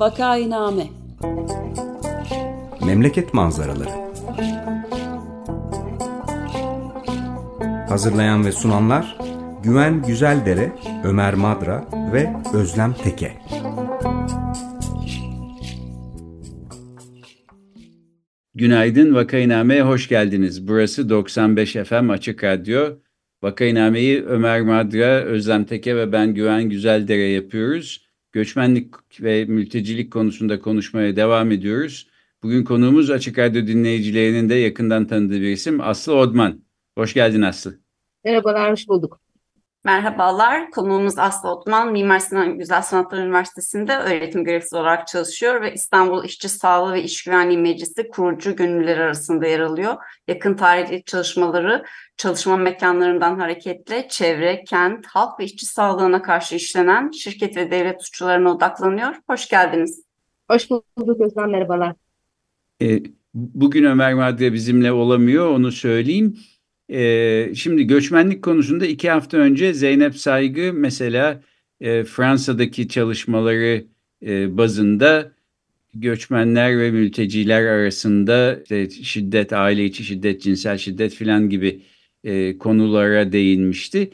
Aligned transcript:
Vakainame 0.00 0.86
Memleket 2.86 3.34
manzaraları 3.34 3.90
Hazırlayan 7.88 8.44
ve 8.44 8.52
sunanlar 8.52 9.18
Güven 9.62 10.02
Güzeldere, 10.02 10.72
Ömer 11.04 11.34
Madra 11.34 11.88
ve 12.12 12.32
Özlem 12.54 12.92
Teke. 12.92 13.32
Günaydın 18.54 19.14
Vakainame'ye 19.14 19.82
hoş 19.82 20.08
geldiniz. 20.08 20.68
Burası 20.68 21.08
95 21.08 21.72
FM 21.72 22.10
Açık 22.10 22.44
Radyo. 22.44 22.96
Vakainame'yi 23.42 24.24
Ömer 24.24 24.62
Madra, 24.62 25.20
Özlem 25.24 25.64
Teke 25.64 25.96
ve 25.96 26.12
ben 26.12 26.34
Güven 26.34 26.68
Güzeldere 26.68 27.28
yapıyoruz. 27.28 28.09
Göçmenlik 28.32 28.94
ve 29.20 29.44
mültecilik 29.44 30.12
konusunda 30.12 30.60
konuşmaya 30.60 31.16
devam 31.16 31.50
ediyoruz. 31.50 32.08
Bugün 32.42 32.64
konuğumuz 32.64 33.10
Açık 33.10 33.38
Radyo 33.38 33.66
dinleyicilerinin 33.66 34.48
de 34.48 34.54
yakından 34.54 35.06
tanıdığı 35.06 35.40
bir 35.40 35.52
isim 35.52 35.80
Aslı 35.80 36.14
Odman. 36.14 36.64
Hoş 36.98 37.14
geldin 37.14 37.42
Aslı. 37.42 37.80
Merhabalar, 38.24 38.72
hoş 38.72 38.88
bulduk. 38.88 39.20
Merhabalar, 39.84 40.70
konuğumuz 40.70 41.18
Aslı 41.18 41.50
Otman, 41.50 41.92
Mimar 41.92 42.18
Sinan 42.18 42.58
Güzel 42.58 42.82
Sanatlar 42.82 43.18
Üniversitesi'nde 43.18 43.96
öğretim 43.96 44.44
görevlisi 44.44 44.76
olarak 44.76 45.08
çalışıyor 45.08 45.62
ve 45.62 45.74
İstanbul 45.74 46.24
İşçi 46.24 46.48
Sağlığı 46.48 46.92
ve 46.92 47.02
İş 47.02 47.24
Güvenliği 47.24 47.58
Meclisi 47.58 48.08
kurucu 48.08 48.56
gönüllüleri 48.56 49.02
arasında 49.02 49.46
yer 49.46 49.60
alıyor. 49.60 49.94
Yakın 50.28 50.54
tarihli 50.54 51.02
çalışmaları 51.04 51.84
çalışma 52.16 52.56
mekanlarından 52.56 53.38
hareketle 53.38 54.08
çevre, 54.08 54.64
kent, 54.64 55.06
halk 55.06 55.40
ve 55.40 55.44
işçi 55.44 55.66
sağlığına 55.66 56.22
karşı 56.22 56.56
işlenen 56.56 57.10
şirket 57.10 57.56
ve 57.56 57.70
devlet 57.70 58.04
suçlarına 58.04 58.50
odaklanıyor. 58.50 59.14
Hoş 59.30 59.48
geldiniz. 59.48 60.04
Hoş 60.50 60.70
bulduk 60.70 61.20
Özlem, 61.20 61.50
merhabalar. 61.50 61.94
E, 62.82 62.98
bugün 63.34 63.84
Ömer 63.84 64.14
Madre 64.14 64.52
bizimle 64.52 64.92
olamıyor, 64.92 65.50
onu 65.50 65.72
söyleyeyim. 65.72 66.36
E, 66.90 67.52
şimdi 67.54 67.84
göçmenlik 67.84 68.42
konusunda 68.42 68.86
iki 68.86 69.10
hafta 69.10 69.36
önce 69.36 69.74
Zeynep 69.74 70.16
Saygı 70.16 70.72
mesela 70.74 71.42
e, 71.80 72.04
Fransa'daki 72.04 72.88
çalışmaları 72.88 73.84
e, 74.26 74.56
bazında 74.56 75.32
göçmenler 75.94 76.78
ve 76.78 76.90
mülteciler 76.90 77.62
arasında 77.62 78.60
işte 78.62 78.90
şiddet, 78.90 79.52
aile 79.52 79.84
içi 79.84 80.04
şiddet, 80.04 80.42
cinsel 80.42 80.78
şiddet 80.78 81.14
filan 81.14 81.50
gibi 81.50 81.82
e, 82.24 82.58
konulara 82.58 83.32
değinmişti. 83.32 84.10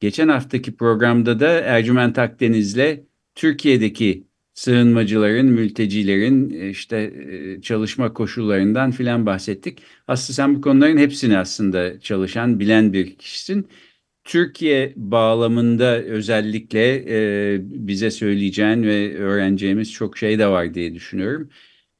Geçen 0.00 0.28
haftaki 0.28 0.76
programda 0.76 1.40
da 1.40 1.48
Ercüment 1.50 2.18
Akdeniz'le 2.18 3.00
Türkiye'deki 3.34 4.24
sığınmacıların, 4.54 5.46
mültecilerin 5.46 6.50
e, 6.50 6.70
işte 6.70 6.96
e, 6.96 7.60
çalışma 7.62 8.14
koşullarından 8.14 8.90
filan 8.90 9.26
bahsettik. 9.26 9.82
Aslında 10.08 10.34
sen 10.34 10.56
bu 10.56 10.60
konuların 10.60 10.96
hepsini 10.96 11.38
aslında 11.38 12.00
çalışan, 12.00 12.60
bilen 12.60 12.92
bir 12.92 13.16
kişisin. 13.16 13.68
Türkiye 14.24 14.92
bağlamında 14.96 16.02
özellikle 16.02 17.04
e, 17.08 17.58
bize 17.62 18.10
söyleyeceğin 18.10 18.82
ve 18.82 19.16
öğreneceğimiz 19.18 19.92
çok 19.92 20.18
şey 20.18 20.38
de 20.38 20.46
var 20.46 20.74
diye 20.74 20.94
düşünüyorum. 20.94 21.50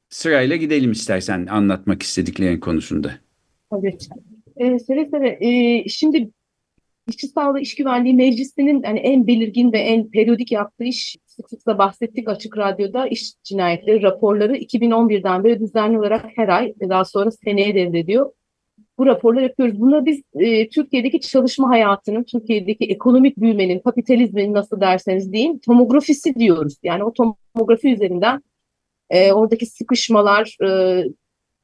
Sırayla 0.09 0.57
gidelim 0.57 0.93
istersen 0.93 1.47
anlatmak 1.47 2.03
istediklerin 2.03 2.61
konusunda. 2.61 3.13
Evet. 3.79 4.09
Ee, 4.57 4.79
seve 4.79 5.09
seve. 5.09 5.39
Ee, 5.41 5.89
şimdi 5.89 6.31
İşçi 7.09 7.27
Sağlığı 7.29 7.61
İş 7.61 7.75
Güvenliği 7.75 8.15
Meclisi'nin 8.15 8.83
yani 8.83 8.99
en 8.99 9.27
belirgin 9.27 9.73
ve 9.73 9.79
en 9.79 10.11
periyodik 10.11 10.53
yaptığı 10.53 10.85
iş 10.85 11.17
sık 11.31 11.51
sık 11.51 11.67
da 11.67 11.79
bahsettik 11.79 12.29
Açık 12.29 12.59
Radyo'da 12.59 13.07
iş 13.07 13.33
cinayetleri 13.43 14.03
raporları 14.03 14.57
2011'den 14.57 15.45
beri 15.45 15.61
düzenli 15.61 15.99
olarak 15.99 16.25
her 16.37 16.49
ay 16.49 16.75
daha 16.89 17.05
sonra 17.05 17.31
seneye 17.31 17.75
devrediyor. 17.75 18.33
Bu 18.99 19.07
raporları 19.07 19.45
yapıyoruz. 19.45 19.81
Buna 19.81 20.07
biz 20.07 20.23
e, 20.35 20.69
Türkiye'deki 20.69 21.21
çalışma 21.21 21.69
hayatının, 21.69 22.25
Türkiye'deki 22.25 22.85
ekonomik 22.85 23.37
büyümenin, 23.37 23.79
kapitalizmin 23.79 24.55
nasıl 24.55 24.81
derseniz 24.81 25.33
deyin 25.33 25.59
tomografisi 25.59 26.35
diyoruz. 26.35 26.77
Yani 26.83 27.05
o 27.05 27.13
tomografi 27.13 27.93
üzerinden 27.93 28.43
e, 29.11 29.33
oradaki 29.33 29.67
sıkışmalar, 29.67 30.57
e, 30.65 31.05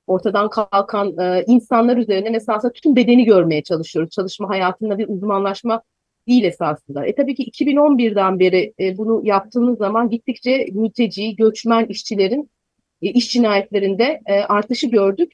ortadan 0.06 0.50
kalkan 0.50 1.18
e, 1.18 1.44
insanlar 1.46 1.96
üzerinden 1.96 2.34
esasında 2.34 2.72
tüm 2.72 2.96
bedeni 2.96 3.24
görmeye 3.24 3.62
çalışıyoruz. 3.62 4.10
Çalışma 4.10 4.48
hayatında 4.48 4.98
bir 4.98 5.08
uzmanlaşma 5.08 5.82
değil 6.28 6.44
esasında. 6.44 7.06
E 7.06 7.14
tabii 7.14 7.34
ki 7.34 7.50
2011'den 7.50 8.38
beri 8.38 8.74
e, 8.80 8.96
bunu 8.96 9.20
yaptığımız 9.24 9.78
zaman 9.78 10.10
gittikçe 10.10 10.66
mülteci, 10.72 11.36
göçmen 11.36 11.86
işçilerin 11.86 12.50
e, 13.02 13.10
iş 13.10 13.32
cinayetlerinde 13.32 14.20
e, 14.26 14.40
artışı 14.40 14.86
gördük 14.86 15.32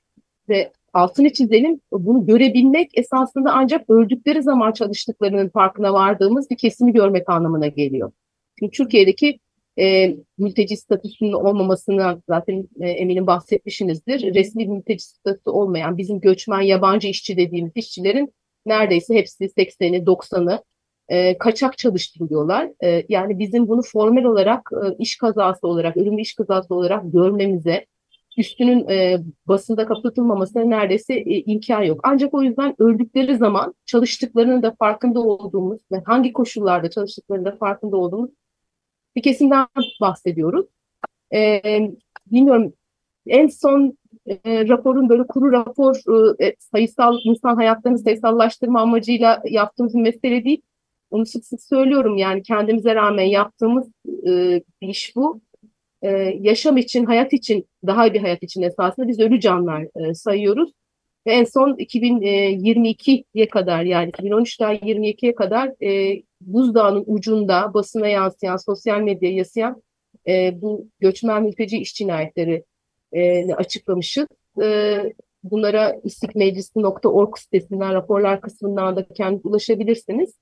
ve 0.48 0.72
altını 0.92 1.32
çizelim 1.32 1.80
bunu 1.92 2.26
görebilmek 2.26 2.98
esasında 2.98 3.52
ancak 3.52 3.90
öldükleri 3.90 4.42
zaman 4.42 4.72
çalıştıklarının 4.72 5.48
farkına 5.48 5.92
vardığımız 5.92 6.50
bir 6.50 6.56
kesimi 6.56 6.92
görmek 6.92 7.28
anlamına 7.28 7.66
geliyor. 7.66 8.12
Çünkü 8.58 8.76
Türkiye'deki 8.76 9.38
e, 9.78 10.16
mülteci 10.38 10.76
statüsünün 10.76 11.32
olmamasından 11.32 12.22
zaten 12.28 12.68
e, 12.80 12.88
eminim 12.88 13.26
bahsetmişsinizdir. 13.26 14.34
Resmi 14.34 14.66
mülteci 14.66 15.04
statüsü 15.04 15.50
olmayan 15.50 15.98
bizim 15.98 16.20
göçmen 16.20 16.60
yabancı 16.60 17.08
işçi 17.08 17.36
dediğimiz 17.36 17.72
işçilerin 17.74 18.34
neredeyse 18.66 19.14
hepsi 19.14 19.44
80'i 19.44 19.98
90'ı 19.98 20.62
e, 21.08 21.38
kaçak 21.38 21.78
çalıştırılıyorlar. 21.78 22.70
E, 22.84 23.06
yani 23.08 23.38
bizim 23.38 23.68
bunu 23.68 23.82
formel 23.82 24.24
olarak 24.24 24.70
e, 24.72 24.96
iş 24.98 25.16
kazası 25.16 25.66
olarak, 25.68 25.96
ölümlü 25.96 26.20
iş 26.20 26.34
kazası 26.34 26.74
olarak 26.74 27.12
görmemize, 27.12 27.86
üstünün 28.38 28.88
e, 28.88 29.18
basında 29.46 29.86
kapatılmamasına 29.86 30.64
neredeyse 30.64 31.14
e, 31.14 31.42
imkan 31.42 31.82
yok. 31.82 32.00
Ancak 32.02 32.34
o 32.34 32.42
yüzden 32.42 32.74
öldükleri 32.78 33.36
zaman 33.36 33.74
çalıştıklarının 33.86 34.62
da 34.62 34.74
farkında 34.78 35.20
olduğumuz 35.20 35.80
ve 35.92 36.02
hangi 36.06 36.32
koşullarda 36.32 36.90
çalıştıklarının 36.90 37.44
da 37.44 37.56
farkında 37.56 37.96
olduğumuz 37.96 38.30
bir 39.16 39.22
kesimden 39.22 39.66
bahsediyoruz. 40.00 40.66
E, 41.34 41.62
bilmiyorum 42.26 42.72
en 43.26 43.46
son 43.46 43.98
e, 44.26 44.68
raporun 44.68 45.08
böyle 45.08 45.26
kuru 45.26 45.52
rapor 45.52 45.96
e, 46.42 46.56
sayısal 46.58 47.18
insan 47.24 47.56
hayatlarını 47.56 47.98
sayısallaştırma 47.98 48.80
amacıyla 48.80 49.42
yaptığımız 49.50 49.94
bir 49.94 50.00
mesele 50.00 50.44
değil. 50.44 50.62
Onu 51.12 51.26
sık 51.26 51.46
sık 51.46 51.62
söylüyorum 51.62 52.16
yani 52.16 52.42
kendimize 52.42 52.94
rağmen 52.94 53.24
yaptığımız 53.24 53.88
e, 54.06 54.62
bir 54.82 54.88
iş 54.88 55.16
bu. 55.16 55.40
E, 56.02 56.08
yaşam 56.40 56.76
için, 56.76 57.04
hayat 57.04 57.32
için, 57.32 57.68
daha 57.86 58.06
iyi 58.06 58.14
bir 58.14 58.20
hayat 58.20 58.42
için 58.42 58.62
esasında 58.62 59.08
biz 59.08 59.20
ölü 59.20 59.40
canlar 59.40 59.86
e, 59.96 60.14
sayıyoruz. 60.14 60.72
Ve 61.26 61.32
en 61.32 61.44
son 61.44 61.76
2022'ye 61.76 63.48
kadar 63.48 63.82
yani 63.82 64.10
2013'ten 64.10 64.74
22'ye 64.74 65.34
kadar 65.34 65.84
e, 65.86 66.22
buzdağının 66.40 67.04
ucunda 67.06 67.74
basına 67.74 68.08
yansıyan, 68.08 68.56
sosyal 68.56 69.00
medyaya 69.00 69.34
yansıyan 69.34 69.82
e, 70.28 70.62
bu 70.62 70.88
göçmen 71.00 71.42
mülteci 71.42 71.78
iş 71.78 71.94
cinayetleri 71.94 72.64
e, 73.12 73.54
açıklamışız. 73.54 74.26
E, 74.62 74.98
bunlara 75.42 76.00
istikmeclisi.org 76.04 77.38
sitesinden 77.38 77.94
raporlar 77.94 78.40
kısmından 78.40 78.96
da 78.96 79.08
kendi 79.08 79.40
ulaşabilirsiniz. 79.44 80.34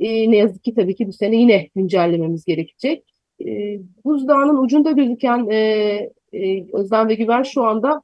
E, 0.00 0.30
ne 0.30 0.36
yazık 0.36 0.64
ki 0.64 0.74
tabii 0.74 0.94
ki 0.94 1.08
bu 1.08 1.12
sene 1.12 1.36
yine 1.36 1.68
güncellememiz 1.76 2.44
gerekecek. 2.44 3.04
E, 3.46 3.78
buzdağının 4.04 4.62
ucunda 4.62 4.90
gözüken 4.90 5.48
e, 5.50 5.56
e, 6.32 6.66
Özlem 6.72 7.08
ve 7.08 7.14
Güven 7.14 7.42
şu 7.42 7.64
anda 7.64 8.02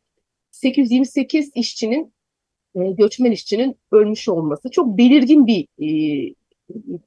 828 0.50 1.50
işçinin, 1.54 2.12
e, 2.74 2.90
göçmen 2.90 3.30
işçinin 3.30 3.76
ölmüş 3.92 4.28
olması 4.28 4.70
çok 4.70 4.98
belirgin 4.98 5.46
bir 5.46 5.66
e, 5.82 5.88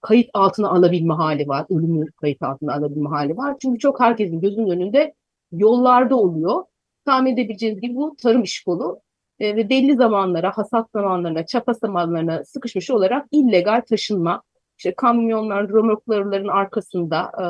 kayıt 0.01 0.29
altına 0.33 0.69
alabilme 0.69 1.13
hali 1.13 1.47
var. 1.47 1.65
Ölümü 1.69 2.11
kayıt 2.11 2.41
altına 2.41 2.73
alabilme 2.73 3.09
hali 3.09 3.38
var. 3.38 3.55
Çünkü 3.61 3.79
çok 3.79 4.00
herkesin 4.00 4.41
gözünün 4.41 4.69
önünde 4.69 5.13
yollarda 5.51 6.15
oluyor. 6.15 6.63
Tahmin 7.05 7.33
edebileceğiniz 7.33 7.81
gibi 7.81 7.95
bu 7.95 8.15
tarım 8.15 8.44
iş 8.44 8.63
kolu 8.63 9.01
e, 9.39 9.55
ve 9.55 9.69
belli 9.69 9.95
zamanlara, 9.95 10.57
hasat 10.57 10.89
zamanlarına, 10.95 11.45
çapa 11.45 11.73
zamanlarına 11.73 12.45
sıkışmış 12.45 12.89
olarak 12.89 13.27
illegal 13.31 13.81
taşınma, 13.89 14.41
işte 14.81 14.93
kamyonlar, 14.95 15.69
römorkların 15.69 16.47
arkasında 16.47 17.31
e, 17.37 17.45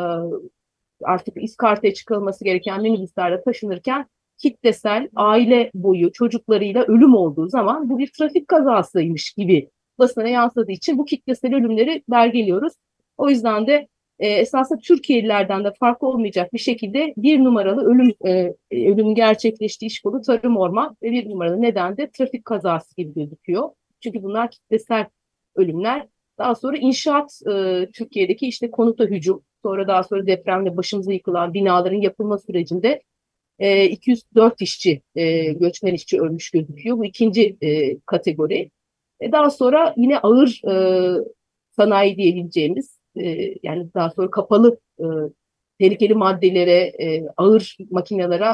artık 1.05 1.43
iskarteye 1.43 1.93
çıkılması 1.93 2.45
gereken 2.45 2.81
minibüslerde 2.81 3.43
taşınırken 3.43 4.05
kitlesel 4.37 5.09
aile 5.15 5.71
boyu 5.73 6.11
çocuklarıyla 6.11 6.83
ölüm 6.83 7.15
olduğu 7.15 7.49
zaman 7.49 7.89
bu 7.89 7.97
bir 7.97 8.11
trafik 8.17 8.47
kazasıymış 8.47 9.33
gibi 9.33 9.69
basına 9.99 10.27
yansıdığı 10.27 10.71
için 10.71 10.97
bu 10.97 11.05
kitlesel 11.05 11.55
ölümleri 11.55 12.03
belgeliyoruz. 12.09 12.73
O 13.17 13.29
yüzden 13.29 13.67
de 13.67 13.87
e, 14.19 14.27
esasında 14.27 14.79
Türkiye'lilerden 14.79 15.63
de 15.63 15.73
farklı 15.79 16.07
olmayacak 16.07 16.53
bir 16.53 16.59
şekilde 16.59 17.13
bir 17.17 17.39
numaralı 17.39 17.85
ölüm 17.85 18.13
e, 18.25 18.53
ölüm 18.71 19.15
gerçekleştiği 19.15 19.87
iş 19.87 20.01
kolu 20.01 20.21
tarım 20.21 20.57
orman 20.57 20.97
ve 21.03 21.11
bir 21.11 21.29
numaralı 21.29 21.61
neden 21.61 21.97
de 21.97 22.09
trafik 22.09 22.45
kazası 22.45 22.95
gibi 22.95 23.13
gözüküyor. 23.13 23.69
Çünkü 23.99 24.23
bunlar 24.23 24.51
kitlesel 24.51 25.05
ölümler. 25.55 26.07
Daha 26.41 26.55
sonra 26.55 26.77
inşaat 26.77 27.41
e, 27.51 27.87
Türkiye'deki 27.93 28.47
işte 28.47 28.71
konuta 28.71 29.03
hücum, 29.03 29.43
sonra 29.63 29.87
daha 29.87 30.03
sonra 30.03 30.27
depremle 30.27 30.77
başımıza 30.77 31.13
yıkılan 31.13 31.53
binaların 31.53 32.01
yapılma 32.01 32.37
sürecinde 32.37 33.01
e, 33.59 33.85
204 33.85 34.61
işçi, 34.61 35.01
e, 35.15 35.53
göçmen 35.53 35.93
işçi 35.93 36.21
ölmüş 36.21 36.49
gözüküyor. 36.51 36.97
Bu 36.97 37.05
ikinci 37.05 37.57
e, 37.61 37.99
kategori. 37.99 38.71
E, 39.19 39.31
daha 39.31 39.49
sonra 39.49 39.93
yine 39.97 40.19
ağır 40.19 40.61
e, 40.71 40.73
sanayi 41.71 42.17
diyebileceğimiz, 42.17 42.99
e, 43.15 43.55
yani 43.63 43.93
daha 43.93 44.09
sonra 44.09 44.31
kapalı 44.31 44.79
e, 44.99 45.05
tehlikeli 45.79 46.13
maddelere, 46.13 46.81
e, 46.99 47.25
ağır 47.37 47.77
makinelere 47.91 48.45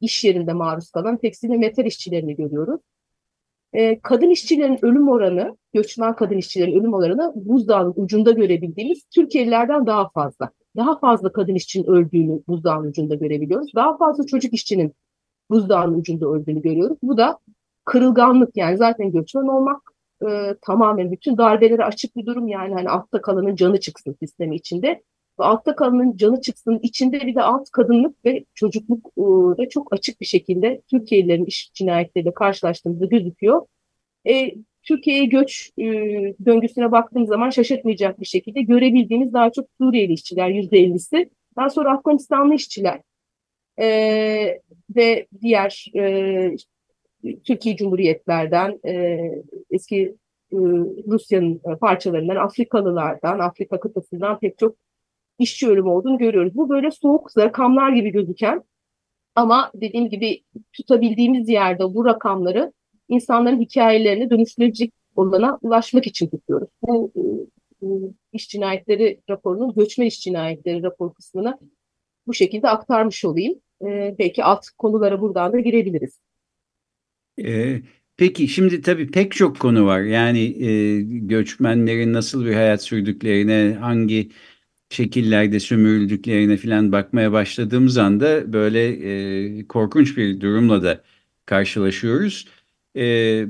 iş 0.00 0.24
yerinde 0.24 0.52
maruz 0.52 0.90
kalan 0.90 1.16
tekstil 1.16 1.50
ve 1.50 1.56
metal 1.56 1.86
işçilerini 1.86 2.36
görüyoruz. 2.36 2.80
E, 3.76 4.00
kadın 4.00 4.30
işçilerin 4.30 4.78
ölüm 4.82 5.08
oranı, 5.08 5.56
göçmen 5.72 6.16
kadın 6.16 6.36
işçilerin 6.36 6.80
ölüm 6.80 6.94
oranı 6.94 7.32
buzdağının 7.34 7.92
ucunda 7.96 8.30
görebildiğimiz 8.30 9.04
Türkiye'lilerden 9.14 9.86
daha 9.86 10.08
fazla. 10.08 10.50
Daha 10.76 10.98
fazla 10.98 11.32
kadın 11.32 11.54
işçinin 11.54 11.86
öldüğünü 11.86 12.42
buzdağının 12.48 12.88
ucunda 12.88 13.14
görebiliyoruz. 13.14 13.74
Daha 13.74 13.96
fazla 13.96 14.26
çocuk 14.26 14.54
işçinin 14.54 14.94
buzdağının 15.50 15.98
ucunda 15.98 16.26
öldüğünü 16.26 16.62
görüyoruz. 16.62 16.98
Bu 17.02 17.16
da 17.16 17.38
kırılganlık 17.84 18.56
yani 18.56 18.76
zaten 18.76 19.12
göçmen 19.12 19.42
olmak 19.42 19.80
e, 20.28 20.54
tamamen 20.62 21.12
bütün 21.12 21.38
darbelere 21.38 21.84
açık 21.84 22.16
bir 22.16 22.26
durum 22.26 22.48
yani 22.48 22.74
hani 22.74 22.88
altta 22.88 23.20
kalanın 23.20 23.56
canı 23.56 23.80
çıksın 23.80 24.16
sistemi 24.20 24.56
içinde 24.56 25.02
altta 25.38 25.76
kalanın 25.76 26.16
canı 26.16 26.40
çıksın 26.40 26.78
içinde 26.82 27.20
bir 27.20 27.34
de 27.34 27.42
alt 27.42 27.70
kadınlık 27.70 28.24
ve 28.24 28.44
çocukluk 28.54 29.16
da 29.58 29.68
çok 29.68 29.92
açık 29.92 30.20
bir 30.20 30.26
şekilde 30.26 30.80
Türkiye'lilerin 30.90 31.44
iş 31.44 31.70
cinayetleriyle 31.74 32.34
karşılaştığımızda 32.34 33.06
gözüküyor. 33.06 33.66
E, 34.28 34.54
Türkiye'ye 34.82 35.24
göç 35.24 35.70
e, 35.78 35.84
döngüsüne 36.46 36.92
baktığım 36.92 37.26
zaman 37.26 37.50
şaşırtmayacak 37.50 38.20
bir 38.20 38.26
şekilde 38.26 38.62
görebildiğimiz 38.62 39.32
daha 39.32 39.52
çok 39.52 39.66
Suriyeli 39.80 40.12
işçiler 40.12 40.48
yüzde 40.48 40.78
ellisi. 40.78 41.30
Daha 41.56 41.70
sonra 41.70 41.92
Afganistanlı 41.92 42.54
işçiler 42.54 43.00
e, 43.78 43.86
ve 44.96 45.26
diğer 45.42 45.86
e, 45.96 46.56
Türkiye 47.44 47.76
Cumhuriyetlerden, 47.76 48.80
e, 48.86 49.18
eski 49.70 50.16
e, 50.52 50.56
Rusya'nın 51.08 51.60
parçalarından, 51.80 52.36
Afrikalılardan, 52.36 53.38
Afrika 53.38 53.80
kıtasından 53.80 54.38
pek 54.38 54.58
çok 54.58 54.76
işçi 55.38 55.68
ölümü 55.68 55.88
olduğunu 55.88 56.18
görüyoruz. 56.18 56.54
Bu 56.54 56.68
böyle 56.68 56.90
soğuk 56.90 57.30
rakamlar 57.38 57.92
gibi 57.92 58.10
gözüken 58.10 58.62
ama 59.34 59.70
dediğim 59.74 60.08
gibi 60.08 60.42
tutabildiğimiz 60.72 61.48
yerde 61.48 61.82
bu 61.82 62.04
rakamları 62.04 62.72
insanların 63.08 63.60
hikayelerine 63.60 64.30
dönüştürülecek 64.30 64.92
olana 65.16 65.58
ulaşmak 65.62 66.06
için 66.06 66.28
tutuyoruz. 66.28 66.68
Bu, 66.82 67.12
bu 67.80 68.14
iş 68.32 68.48
cinayetleri 68.48 69.20
raporunun 69.30 69.74
göçmen 69.74 70.06
iş 70.06 70.20
cinayetleri 70.20 70.82
rapor 70.82 71.14
kısmına 71.14 71.58
bu 72.26 72.34
şekilde 72.34 72.68
aktarmış 72.68 73.24
olayım. 73.24 73.54
Ee, 73.82 74.16
belki 74.18 74.44
alt 74.44 74.68
konulara 74.78 75.20
buradan 75.20 75.52
da 75.52 75.60
girebiliriz. 75.60 76.20
Ee, 77.44 77.82
peki 78.16 78.48
şimdi 78.48 78.80
tabii 78.80 79.10
pek 79.10 79.32
çok 79.32 79.58
konu 79.58 79.86
var. 79.86 80.00
Yani 80.00 80.64
e, 80.64 81.00
göçmenlerin 81.02 82.12
nasıl 82.12 82.46
bir 82.46 82.54
hayat 82.54 82.82
sürdüklerine, 82.82 83.76
hangi 83.80 84.30
şekillerde 84.90 85.60
sömürüldüklerine 85.60 86.56
falan 86.56 86.92
bakmaya 86.92 87.32
başladığımız 87.32 87.98
anda 87.98 88.52
böyle 88.52 88.88
e, 88.88 89.66
korkunç 89.66 90.16
bir 90.16 90.40
durumla 90.40 90.82
da 90.82 91.00
karşılaşıyoruz. 91.46 92.48
E, 92.96 93.44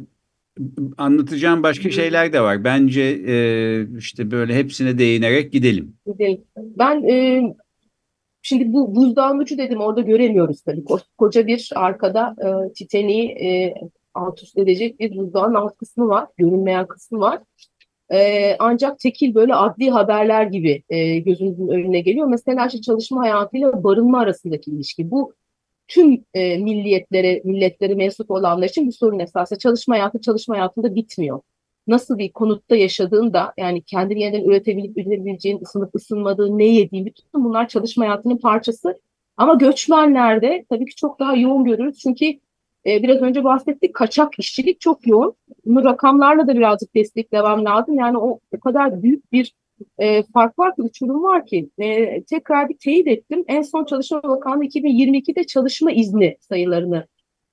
anlatacağım 0.98 1.62
başka 1.62 1.90
şeyler 1.90 2.32
de 2.32 2.40
var. 2.40 2.64
Bence 2.64 3.02
e, 3.26 3.36
işte 3.98 4.30
böyle 4.30 4.54
hepsine 4.54 4.98
değinerek 4.98 5.52
gidelim. 5.52 5.96
Ben 6.56 7.02
e, 7.02 7.42
şimdi 8.42 8.72
bu 8.72 8.94
buzdağın 8.94 9.38
ucu 9.38 9.58
dedim 9.58 9.80
orada 9.80 10.00
göremiyoruz 10.00 10.62
tabii. 10.62 10.84
Koca 11.18 11.46
bir 11.46 11.70
arkada 11.74 12.36
e, 12.38 12.72
Titanic'i 12.72 13.44
e, 13.46 13.74
alt 14.14 14.42
üst 14.42 14.58
edecek 14.58 15.00
bir 15.00 15.16
buzdağın 15.16 15.54
alt 15.54 15.76
kısmı 15.76 16.08
var. 16.08 16.28
Görünmeyen 16.36 16.86
kısmı 16.86 17.20
var. 17.20 17.40
E, 18.12 18.56
ancak 18.58 18.98
tekil 18.98 19.34
böyle 19.34 19.54
adli 19.54 19.90
haberler 19.90 20.46
gibi 20.46 20.82
e, 20.88 21.18
gözümüzün 21.18 21.68
önüne 21.68 22.00
geliyor. 22.00 22.26
Mesela 22.26 22.66
işte 22.66 22.80
çalışma 22.80 23.20
hayatıyla 23.22 23.84
barınma 23.84 24.20
arasındaki 24.20 24.70
ilişki. 24.70 25.10
Bu 25.10 25.34
tüm 25.88 26.24
e, 26.34 26.58
milliyetlere, 26.58 27.42
milletleri 27.44 27.94
mensup 27.94 28.30
olanlar 28.30 28.68
için 28.68 28.86
bir 28.86 28.92
sorun 28.92 29.18
esasında. 29.18 29.58
Çalışma 29.58 29.94
hayatı 29.94 30.20
çalışma 30.20 30.56
hayatında 30.56 30.94
bitmiyor. 30.94 31.40
Nasıl 31.86 32.18
bir 32.18 32.32
konutta 32.32 32.76
yaşadığında 32.76 33.52
yani 33.58 33.82
kendini 33.82 34.22
yeniden 34.22 34.44
üretebilip 34.44 34.98
üretebileceğin, 34.98 35.60
ısınıp 35.62 35.94
ısınmadığın, 35.94 36.58
ne 36.58 36.64
yediğin 36.64 37.06
bütün 37.06 37.44
bunlar 37.44 37.68
çalışma 37.68 38.04
hayatının 38.06 38.38
parçası. 38.38 39.00
Ama 39.36 39.54
göçmenlerde 39.54 40.64
tabii 40.70 40.86
ki 40.86 40.94
çok 40.96 41.20
daha 41.20 41.36
yoğun 41.36 41.64
görürüz. 41.64 41.98
Çünkü 41.98 42.40
e, 42.86 43.02
biraz 43.02 43.22
önce 43.22 43.44
bahsettik 43.44 43.94
kaçak 43.94 44.38
işçilik 44.38 44.80
çok 44.80 45.06
yoğun. 45.06 45.34
Bunu 45.66 45.84
rakamlarla 45.84 46.46
da 46.46 46.54
birazcık 46.54 46.94
desteklemem 46.94 47.64
lazım. 47.64 47.98
Yani 47.98 48.18
o, 48.18 48.40
o 48.56 48.60
kadar 48.60 49.02
büyük 49.02 49.32
bir 49.32 49.54
e, 49.98 50.22
fark 50.22 50.58
var 50.58 50.76
ki, 50.76 50.82
uçurum 50.82 51.22
var 51.22 51.46
ki. 51.46 51.70
E, 51.78 52.22
tekrar 52.22 52.68
bir 52.68 52.76
teyit 52.78 53.06
ettim. 53.06 53.44
En 53.48 53.62
son 53.62 53.84
Çalışma 53.84 54.22
Bakanlığı 54.22 54.64
2022'de 54.64 55.44
çalışma 55.44 55.92
izni 55.92 56.36
sayılarını 56.40 57.06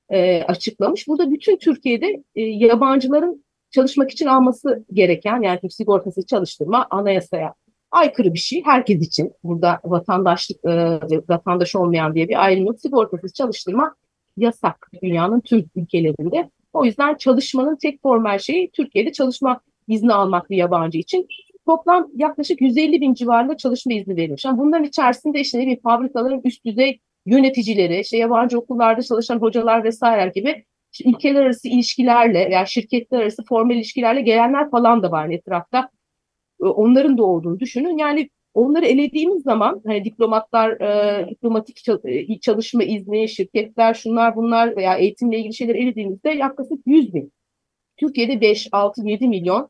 e, 0.09 0.43
açıklamış. 0.43 1.07
Burada 1.07 1.31
bütün 1.31 1.57
Türkiye'de 1.57 2.23
e, 2.35 2.41
yabancıların 2.41 3.43
çalışmak 3.71 4.11
için 4.11 4.25
alması 4.25 4.85
gereken 4.93 5.41
yani 5.41 5.59
Türk 5.59 5.73
sigortası 5.73 6.25
çalıştırma 6.25 6.87
anayasaya 6.89 7.53
aykırı 7.91 8.33
bir 8.33 8.39
şey. 8.39 8.63
Herkes 8.65 9.01
için 9.01 9.33
burada 9.43 9.79
vatandaşlık 9.83 10.65
e, 10.65 10.99
vatandaş 11.29 11.75
olmayan 11.75 12.15
diye 12.15 12.29
bir 12.29 12.43
ayrım 12.43 12.65
yok. 12.65 12.79
Sigortasız 12.79 13.33
çalıştırma 13.33 13.95
yasak 14.37 14.89
dünyanın 15.03 15.39
tüm 15.39 15.65
ülkelerinde. 15.75 16.49
O 16.73 16.85
yüzden 16.85 17.15
çalışmanın 17.15 17.75
tek 17.75 18.01
formal 18.01 18.39
şeyi 18.39 18.71
Türkiye'de 18.71 19.11
çalışma 19.11 19.59
izni 19.87 20.13
almak 20.13 20.49
bir 20.49 20.57
yabancı 20.57 20.97
için. 20.97 21.27
Toplam 21.65 22.07
yaklaşık 22.15 22.61
150 22.61 23.01
bin 23.01 23.13
civarında 23.13 23.57
çalışma 23.57 23.93
izni 23.93 24.15
verilmiş. 24.15 24.45
Yani 24.45 24.57
bunların 24.57 24.83
içerisinde 24.83 25.39
işte 25.39 25.59
ne 25.59 25.67
bir 25.67 25.81
fabrikaların 25.81 26.41
üst 26.43 26.65
düzey 26.65 26.99
yöneticileri, 27.25 27.99
işte 27.99 28.17
yabancı 28.17 28.59
okullarda 28.59 29.01
çalışan 29.01 29.39
hocalar 29.39 29.83
vesaire 29.83 30.31
gibi 30.35 30.65
ülkeler 31.05 31.41
arası 31.41 31.67
ilişkilerle 31.67 32.49
veya 32.49 32.65
şirketler 32.65 33.21
arası 33.21 33.43
formal 33.43 33.75
ilişkilerle 33.75 34.21
gelenler 34.21 34.69
falan 34.69 35.03
da 35.03 35.11
var 35.11 35.29
etrafta. 35.29 35.89
Onların 36.59 37.17
da 37.17 37.23
olduğunu 37.23 37.59
düşünün. 37.59 37.97
Yani 37.97 38.29
onları 38.53 38.85
elediğimiz 38.85 39.43
zaman 39.43 39.81
hani 39.85 40.05
diplomatlar, 40.05 40.81
e, 40.81 41.29
diplomatik 41.29 41.89
e, 42.05 42.39
çalışma 42.39 42.83
izni, 42.83 43.29
şirketler, 43.29 43.93
şunlar 43.93 44.35
bunlar 44.35 44.75
veya 44.75 44.97
eğitimle 44.97 45.39
ilgili 45.39 45.53
şeyler 45.53 45.75
elediğimizde 45.75 46.29
yaklaşık 46.29 46.79
100 46.85 47.13
bin. 47.13 47.33
Türkiye'de 47.97 48.41
5, 48.41 48.67
6, 48.71 49.07
7 49.07 49.27
milyon 49.27 49.69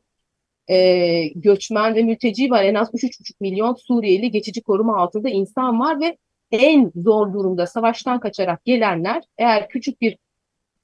e, 0.68 1.28
göçmen 1.34 1.94
ve 1.94 2.02
mülteci 2.02 2.50
var. 2.50 2.64
En 2.64 2.74
az 2.74 2.94
3-3,5 2.94 3.34
milyon 3.40 3.74
Suriyeli 3.74 4.30
geçici 4.30 4.62
koruma 4.62 4.96
altında 4.96 5.28
insan 5.28 5.80
var 5.80 6.00
ve 6.00 6.18
en 6.52 6.92
zor 6.96 7.32
durumda 7.32 7.66
savaştan 7.66 8.20
kaçarak 8.20 8.64
gelenler 8.64 9.22
eğer 9.38 9.68
küçük 9.68 10.00
bir 10.00 10.18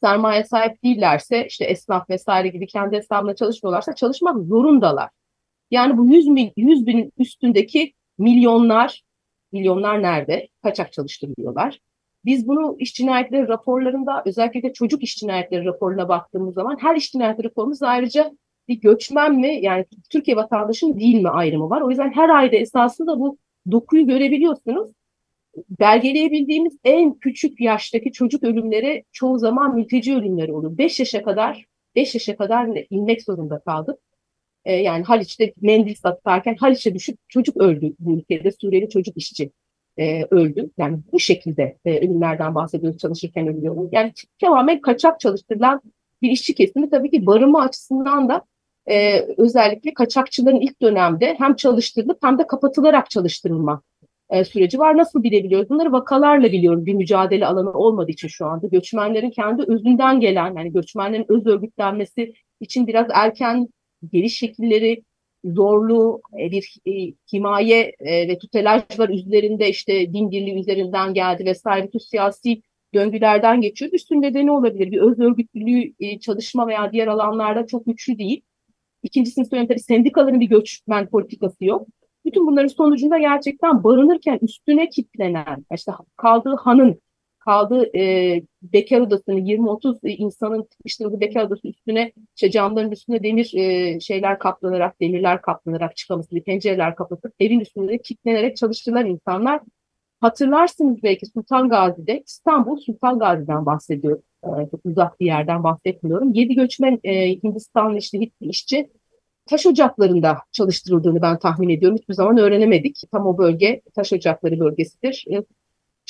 sermaye 0.02 0.44
sahip 0.44 0.84
değillerse 0.84 1.46
işte 1.46 1.64
esnaf 1.64 2.10
vesaire 2.10 2.48
gibi 2.48 2.66
kendi 2.66 2.96
hesabına 2.96 3.34
çalışmıyorlarsa 3.34 3.94
çalışmak 3.94 4.44
zorundalar. 4.44 5.10
Yani 5.70 5.98
bu 5.98 6.06
100, 6.06 6.36
bin, 6.36 6.52
100 6.56 6.86
bin 6.86 7.12
üstündeki 7.18 7.92
milyonlar, 8.18 9.02
milyonlar 9.52 10.02
nerede? 10.02 10.48
Kaçak 10.62 10.92
çalıştırılıyorlar. 10.92 11.80
Biz 12.24 12.48
bunu 12.48 12.76
iş 12.78 12.94
cinayetleri 12.94 13.48
raporlarında 13.48 14.22
özellikle 14.26 14.62
de 14.62 14.72
çocuk 14.72 15.02
iş 15.02 15.16
cinayetleri 15.16 15.64
raporuna 15.64 16.08
baktığımız 16.08 16.54
zaman 16.54 16.76
her 16.80 16.96
iş 16.96 17.12
cinayetleri 17.12 17.48
raporumuz 17.48 17.82
ayrıca 17.82 18.32
bir 18.68 18.80
göçmen 18.80 19.34
mi 19.34 19.58
yani 19.62 19.84
Türkiye 20.10 20.36
vatandaşı 20.36 20.86
mı 20.86 21.00
değil 21.00 21.22
mi 21.22 21.28
ayrımı 21.28 21.70
var. 21.70 21.80
O 21.80 21.90
yüzden 21.90 22.12
her 22.12 22.28
ayda 22.28 22.56
esasında 22.56 23.20
bu 23.20 23.38
dokuyu 23.70 24.06
görebiliyorsunuz. 24.06 24.90
Belgeleyebildiğimiz 25.80 26.78
en 26.84 27.14
küçük 27.14 27.60
yaştaki 27.60 28.12
çocuk 28.12 28.42
ölümleri 28.44 29.04
çoğu 29.12 29.38
zaman 29.38 29.74
mülteci 29.74 30.16
ölümleri 30.16 30.52
olur. 30.52 30.78
5 30.78 31.00
yaşa 31.00 31.22
kadar 31.22 31.64
5 31.94 32.14
yaşa 32.14 32.36
kadar 32.36 32.68
inmek 32.90 33.22
zorunda 33.22 33.58
kaldık. 33.58 33.98
Ee, 34.64 34.72
yani 34.72 35.04
Haliç'te 35.04 35.52
mendil 35.60 35.94
satarken 35.94 36.54
Haliç'e 36.54 36.94
düşüp 36.94 37.18
çocuk 37.28 37.56
öldü 37.56 37.92
bu 37.98 38.12
ülkede. 38.12 38.50
Suriyeli 38.52 38.88
çocuk 38.88 39.16
işçi 39.16 39.50
e, 39.98 40.24
öldü. 40.24 40.70
Yani 40.78 40.98
bu 41.12 41.20
şekilde 41.20 41.76
e, 41.84 41.98
ölümlerden 41.98 42.54
bahsediyoruz 42.54 42.98
çalışırken 42.98 43.48
ölüyor. 43.48 43.88
Yani 43.92 44.12
tamamen 44.40 44.80
kaçak 44.80 45.20
çalıştırılan 45.20 45.80
bir 46.22 46.30
işçi 46.30 46.54
kesimi 46.54 46.90
tabii 46.90 47.10
ki 47.10 47.26
barınma 47.26 47.62
açısından 47.62 48.28
da 48.28 48.42
e, 48.86 49.20
özellikle 49.36 49.94
kaçakçıların 49.94 50.60
ilk 50.60 50.82
dönemde 50.82 51.34
hem 51.38 51.56
çalıştırılıp 51.56 52.18
hem 52.22 52.38
de 52.38 52.46
kapatılarak 52.46 53.10
çalıştırılma 53.10 53.82
e, 54.30 54.44
süreci 54.44 54.78
var. 54.78 54.96
Nasıl 54.96 55.22
bilebiliyoruz? 55.22 55.70
Bunları 55.70 55.92
vakalarla 55.92 56.52
biliyoruz. 56.52 56.86
Bir 56.86 56.94
mücadele 56.94 57.46
alanı 57.46 57.72
olmadığı 57.72 58.10
için 58.10 58.28
şu 58.28 58.46
anda. 58.46 58.66
Göçmenlerin 58.66 59.30
kendi 59.30 59.62
özünden 59.62 60.20
gelen, 60.20 60.56
yani 60.56 60.72
göçmenlerin 60.72 61.26
öz 61.28 61.46
örgütlenmesi 61.46 62.32
için 62.60 62.86
biraz 62.86 63.06
erken 63.12 63.68
geliş 64.12 64.38
şekilleri, 64.38 65.04
zorlu 65.44 66.20
e, 66.40 66.50
bir 66.50 66.76
e, 66.86 66.92
himaye 67.32 67.92
e, 68.00 68.28
ve 68.28 68.38
tutelaj 68.38 68.82
var 68.98 69.08
üzerinde 69.08 69.68
işte 69.68 70.12
din 70.12 70.30
birliği 70.30 70.60
üzerinden 70.60 71.14
geldi 71.14 71.44
vesaire 71.44 71.86
bütün 71.86 71.98
siyasi 71.98 72.62
döngülerden 72.94 73.60
geçiyor. 73.60 73.92
Üstün 73.92 74.22
nedeni 74.22 74.50
olabilir. 74.50 74.90
Bir 74.90 75.00
öz 75.00 75.18
örgütlülüğü 75.18 76.18
çalışma 76.20 76.66
veya 76.66 76.92
diğer 76.92 77.06
alanlarda 77.06 77.66
çok 77.66 77.86
güçlü 77.86 78.18
değil. 78.18 78.42
İkincisini 79.02 79.46
söyleyeyim 79.46 79.68
tabii 79.68 79.80
sendikaların 79.80 80.40
bir 80.40 80.48
göçmen 80.48 81.06
politikası 81.08 81.64
yok. 81.64 81.88
Bütün 82.24 82.46
bunların 82.46 82.68
sonucunda 82.68 83.18
gerçekten 83.18 83.84
barınırken 83.84 84.38
üstüne 84.42 84.88
kitlenen, 84.88 85.66
işte 85.74 85.92
kaldığı 86.16 86.56
hanın, 86.56 87.00
kaldığı 87.50 87.96
e, 87.98 88.42
bekar 88.62 89.00
odasını 89.00 89.40
20-30 89.40 90.08
insanın 90.08 90.62
tıkıştırdığı 90.62 91.20
bekar 91.20 91.44
odası 91.44 91.68
üstüne 91.68 92.12
işte 92.36 92.50
camların 92.50 92.90
üstüne 92.90 93.22
demir 93.22 93.54
e, 93.54 94.00
şeyler 94.00 94.38
kaplanarak, 94.38 95.00
demirler 95.00 95.42
kaplanarak 95.42 95.96
çıkaması, 95.96 96.40
pencereler 96.46 96.96
kapatıp 96.96 97.34
evin 97.40 97.60
üstünde 97.60 97.98
kitlenerek 97.98 98.56
çalıştılar 98.56 99.04
insanlar. 99.04 99.60
Hatırlarsınız 100.20 101.02
belki 101.02 101.26
Sultan 101.26 101.68
Gazi'de, 101.68 102.22
İstanbul 102.26 102.76
Sultan 102.76 103.18
Gazi'den 103.18 103.66
bahsediyorum. 103.66 104.22
Ee, 104.44 104.48
çok 104.70 104.80
uzak 104.84 105.20
bir 105.20 105.26
yerden 105.26 105.64
bahsetmiyorum. 105.64 106.32
Yedi 106.32 106.54
göçmen 106.54 107.00
e, 107.04 107.28
Hindistanlı 107.28 107.98
işte 107.98 108.18
Hintli 108.20 108.48
işçi 108.48 108.90
taş 109.46 109.66
ocaklarında 109.66 110.38
çalıştırıldığını 110.52 111.22
ben 111.22 111.38
tahmin 111.38 111.68
ediyorum. 111.68 111.98
Hiçbir 111.98 112.14
zaman 112.14 112.38
öğrenemedik. 112.38 112.96
Tam 113.12 113.26
o 113.26 113.38
bölge 113.38 113.82
taş 113.94 114.12
ocakları 114.12 114.60
bölgesidir. 114.60 115.24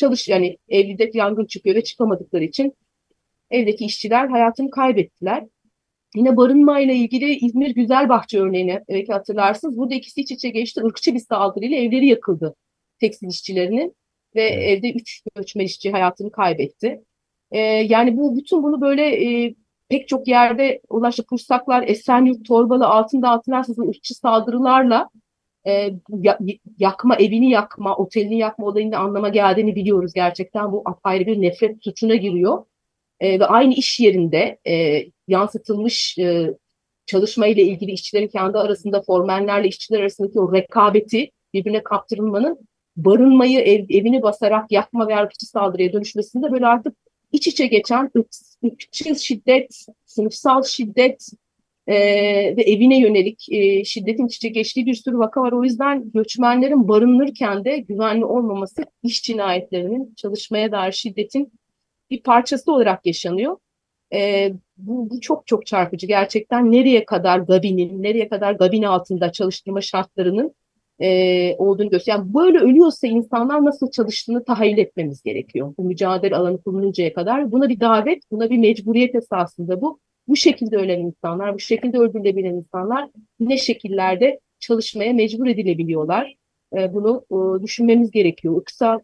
Çalış 0.01 0.29
yani 0.29 0.59
evde 0.69 1.11
yangın 1.15 1.47
çıkıyor 1.47 1.77
ve 1.77 1.85
çıkamadıkları 1.85 2.45
için 2.45 2.75
evdeki 3.51 3.85
işçiler 3.85 4.29
hayatını 4.29 4.71
kaybettiler. 4.71 5.45
Yine 6.17 6.37
barınma 6.37 6.81
ile 6.81 6.95
ilgili 6.95 7.35
İzmir 7.35 7.75
Güzelbahçe 7.75 8.41
örneğini 8.41 8.81
belki 8.89 9.13
hatırlarsınız. 9.13 9.79
Burada 9.79 9.95
ikisi 9.95 10.21
iç 10.21 10.31
içe 10.31 10.49
geçti. 10.49 10.81
Irkçı 10.85 11.15
bir 11.15 11.19
saldırıyla 11.19 11.77
evleri 11.77 12.07
yakıldı 12.07 12.55
tekstil 13.01 13.29
işçilerinin 13.29 13.97
ve 14.35 14.43
evde 14.43 14.93
üç 14.93 15.23
göçmen 15.37 15.65
işçi 15.65 15.91
hayatını 15.91 16.31
kaybetti. 16.33 17.01
E, 17.51 17.59
yani 17.61 18.17
bu 18.17 18.37
bütün 18.37 18.63
bunu 18.63 18.81
böyle 18.81 19.03
e, 19.25 19.55
pek 19.89 20.09
çok 20.09 20.29
yerde 20.29 20.81
ulaştı. 20.89 21.25
Pursaklar, 21.27 21.89
Esenyurt, 21.89 22.47
Torbalı, 22.47 22.87
Altındağ, 22.87 23.29
Altınarsa 23.29 23.73
ırkçı 23.83 24.15
saldırılarla 24.15 25.09
e, 25.67 25.93
yakma, 26.79 27.17
evini 27.17 27.51
yakma, 27.51 27.97
otelini 27.97 28.39
yakma 28.39 28.67
olayında 28.67 28.99
anlama 28.99 29.29
geldiğini 29.29 29.77
biliyoruz 29.77 30.13
gerçekten. 30.13 30.73
Bu 30.73 30.83
apayrı 30.85 31.27
bir 31.27 31.43
nefret 31.43 31.85
suçuna 31.85 32.15
giriyor. 32.15 32.65
E, 33.21 33.41
ve 33.41 33.47
aynı 33.47 33.75
iş 33.75 34.01
yerinde 34.01 34.59
e, 34.67 35.05
yansıtılmış 35.29 36.19
e, 36.19 36.55
çalışma 37.07 37.47
ile 37.47 37.63
ilgili 37.63 37.91
işçilerin 37.91 38.29
kendi 38.29 38.59
arasında 38.59 39.03
formenlerle 39.03 39.69
işçiler 39.69 40.01
arasındaki 40.01 40.41
o 40.41 40.53
rekabeti 40.53 41.31
birbirine 41.55 41.83
kaptırılmanın 41.83 42.59
barınmayı 42.97 43.61
ev, 43.61 43.85
evini 43.89 44.23
basarak 44.23 44.73
yakma 44.73 45.09
ve 45.09 45.17
ırkçı 45.17 45.47
saldırıya 45.47 45.93
dönüşmesinde 45.93 46.53
böyle 46.53 46.67
artık 46.67 46.97
iç 47.33 47.47
içe 47.47 47.67
geçen 47.67 48.11
ırkçı 48.65 49.15
şiddet, 49.15 49.87
sınıfsal 50.05 50.63
şiddet 50.63 51.29
e, 51.91 51.97
ve 52.57 52.63
evine 52.63 53.01
yönelik 53.01 53.47
e, 53.51 53.85
şiddetin 53.85 54.27
iç 54.27 54.37
içe 54.37 54.49
geçtiği 54.49 54.87
bir 54.87 54.95
sürü 54.95 55.19
vaka 55.19 55.43
var. 55.43 55.53
O 55.53 55.65
yüzden 55.65 56.11
göçmenlerin 56.15 56.89
barınırken 56.89 57.65
de 57.65 57.79
güvenli 57.79 58.25
olmaması 58.25 58.85
iş 59.03 59.23
cinayetlerinin, 59.23 60.15
çalışmaya 60.17 60.73
dair 60.73 60.93
şiddetin 60.93 61.53
bir 62.11 62.23
parçası 62.23 62.73
olarak 62.73 63.07
yaşanıyor. 63.07 63.57
E, 64.13 64.53
bu, 64.77 65.11
bu 65.11 65.21
çok 65.21 65.47
çok 65.47 65.67
çarpıcı. 65.67 66.07
Gerçekten 66.07 66.73
nereye 66.73 67.05
kadar 67.05 67.39
Gabi'nin, 67.39 68.03
nereye 68.03 68.29
kadar 68.29 68.53
Gabi'nin 68.53 68.87
altında 68.87 69.33
çalıştırma 69.33 69.81
şartlarının 69.81 70.55
e, 71.01 71.55
olduğunu 71.59 71.91
gösteriyor. 71.91 72.19
Yani 72.19 72.35
böyle 72.35 72.59
ölüyorsa 72.59 73.07
insanlar 73.07 73.65
nasıl 73.65 73.91
çalıştığını 73.91 74.45
tahayyül 74.45 74.79
etmemiz 74.79 75.23
gerekiyor. 75.23 75.75
Bu 75.79 75.85
mücadele 75.85 76.37
alanı 76.37 76.63
kuruluncaya 76.63 77.15
kadar. 77.15 77.53
Buna 77.53 77.69
bir 77.69 77.81
davet, 77.81 78.23
buna 78.31 78.51
bir 78.51 78.59
mecburiyet 78.59 79.15
esasında 79.15 79.81
bu. 79.81 80.01
Bu 80.31 80.37
şekilde 80.37 80.77
ölen 80.77 81.01
insanlar, 81.01 81.55
bu 81.55 81.59
şekilde 81.59 81.99
öldürülebilen 81.99 82.55
insanlar 82.55 83.11
ne 83.41 83.57
şekillerde 83.59 84.41
çalışmaya 84.59 85.13
mecbur 85.13 85.47
edilebiliyorlar. 85.47 86.35
E, 86.77 86.95
bunu 86.95 87.25
e, 87.31 87.63
düşünmemiz 87.63 88.11
gerekiyor. 88.11 88.65
Kısa, 88.65 89.01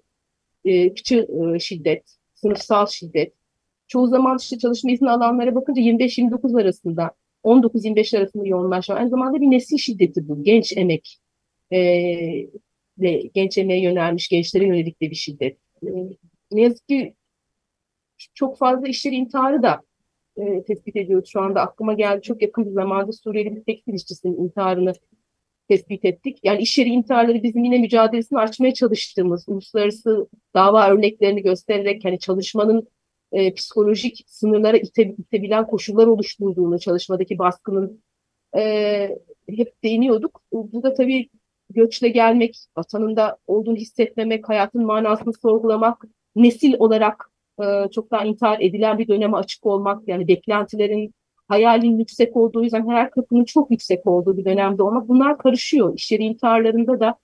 e, 0.64 0.73
e, 0.75 1.59
şiddet, 1.59 2.16
sınıfsal 2.35 2.87
şiddet. 2.87 3.33
Çoğu 3.88 4.06
zaman 4.09 4.38
işte 4.38 4.59
çalışma 4.59 4.90
izni 4.90 5.11
alanlara 5.11 5.54
bakınca 5.54 5.83
25-29 5.83 6.61
arasında, 6.61 7.11
19-25 7.45 8.18
arasında 8.18 8.47
yoğunlaşan. 8.47 8.97
Aynı 8.97 9.11
zamanda 9.11 9.40
bir 9.40 9.50
nesil 9.50 9.78
şiddeti 9.78 10.28
bu. 10.28 10.42
Genç 10.42 10.76
emek 10.76 11.18
e, 11.73 11.80
genç 13.35 13.59
emeğe 13.59 13.83
yönelmiş 13.83 14.28
gençlere 14.28 14.66
yönelik 14.66 15.02
de 15.02 15.11
bir 15.11 15.16
şiddet. 15.16 15.59
E, 15.83 15.88
ne 16.52 16.62
yazık 16.62 16.88
ki 16.88 17.14
çok 18.35 18.59
fazla 18.59 18.88
iş 18.88 19.04
yeri 19.04 19.14
intiharı 19.14 19.62
da 19.62 19.80
e, 20.37 20.64
tespit 20.64 20.97
ediyoruz 20.97 21.28
şu 21.28 21.40
anda. 21.40 21.61
Aklıma 21.61 21.95
geldi 21.95 22.23
çok 22.23 22.43
yakın 22.43 22.66
bir 22.66 22.71
zamanda 22.71 23.12
Suriyeli 23.12 23.57
bir 23.57 23.64
tekstil 23.64 23.95
işçisinin 23.95 24.37
intiharını 24.45 24.93
tespit 25.69 26.05
ettik. 26.05 26.38
Yani 26.43 26.62
iş 26.62 26.78
yeri 26.78 26.88
intiharları 26.88 27.43
bizim 27.43 27.64
yine 27.64 27.78
mücadelesini 27.78 28.38
açmaya 28.38 28.75
çalıştığımız, 28.75 29.45
uluslararası 29.49 30.28
dava 30.55 30.90
örneklerini 30.90 31.43
göstererek 31.43 32.05
hani 32.05 32.19
çalışmanın 32.19 32.88
e, 33.33 33.55
psikolojik 33.55 34.25
sınırlara 34.26 34.76
ite, 34.76 35.02
itebilen 35.02 35.66
koşullar 35.66 36.07
oluşturduğunu, 36.07 36.78
çalışmadaki 36.78 37.38
baskının 37.38 38.02
e, 38.57 39.19
hep 39.49 39.83
değiniyorduk. 39.83 40.43
Bu 40.52 40.83
da 40.83 40.95
tabii 40.95 41.28
göçle 41.71 42.09
gelmek, 42.09 42.57
vatanında 42.76 43.38
olduğunu 43.47 43.76
hissetmemek, 43.76 44.49
hayatın 44.49 44.85
manasını 44.85 45.33
sorgulamak, 45.33 46.05
nesil 46.37 46.75
olarak 46.78 47.31
e, 47.62 47.90
çok 47.90 48.10
daha 48.10 48.25
intihar 48.25 48.60
edilen 48.60 48.98
bir 48.98 49.08
döneme 49.08 49.36
açık 49.36 49.66
olmak, 49.66 50.08
yani 50.08 50.28
beklentilerin, 50.28 51.14
hayalin 51.48 51.98
yüksek 51.98 52.36
olduğu 52.36 52.64
yüzden 52.64 52.88
her 52.88 53.10
kapının 53.10 53.44
çok 53.44 53.70
yüksek 53.70 54.06
olduğu 54.06 54.36
bir 54.36 54.44
dönemde 54.44 54.82
olmak 54.82 55.08
bunlar 55.08 55.38
karışıyor. 55.38 55.94
İş 55.94 56.12
intiharlarında 56.12 57.00
da 57.00 57.18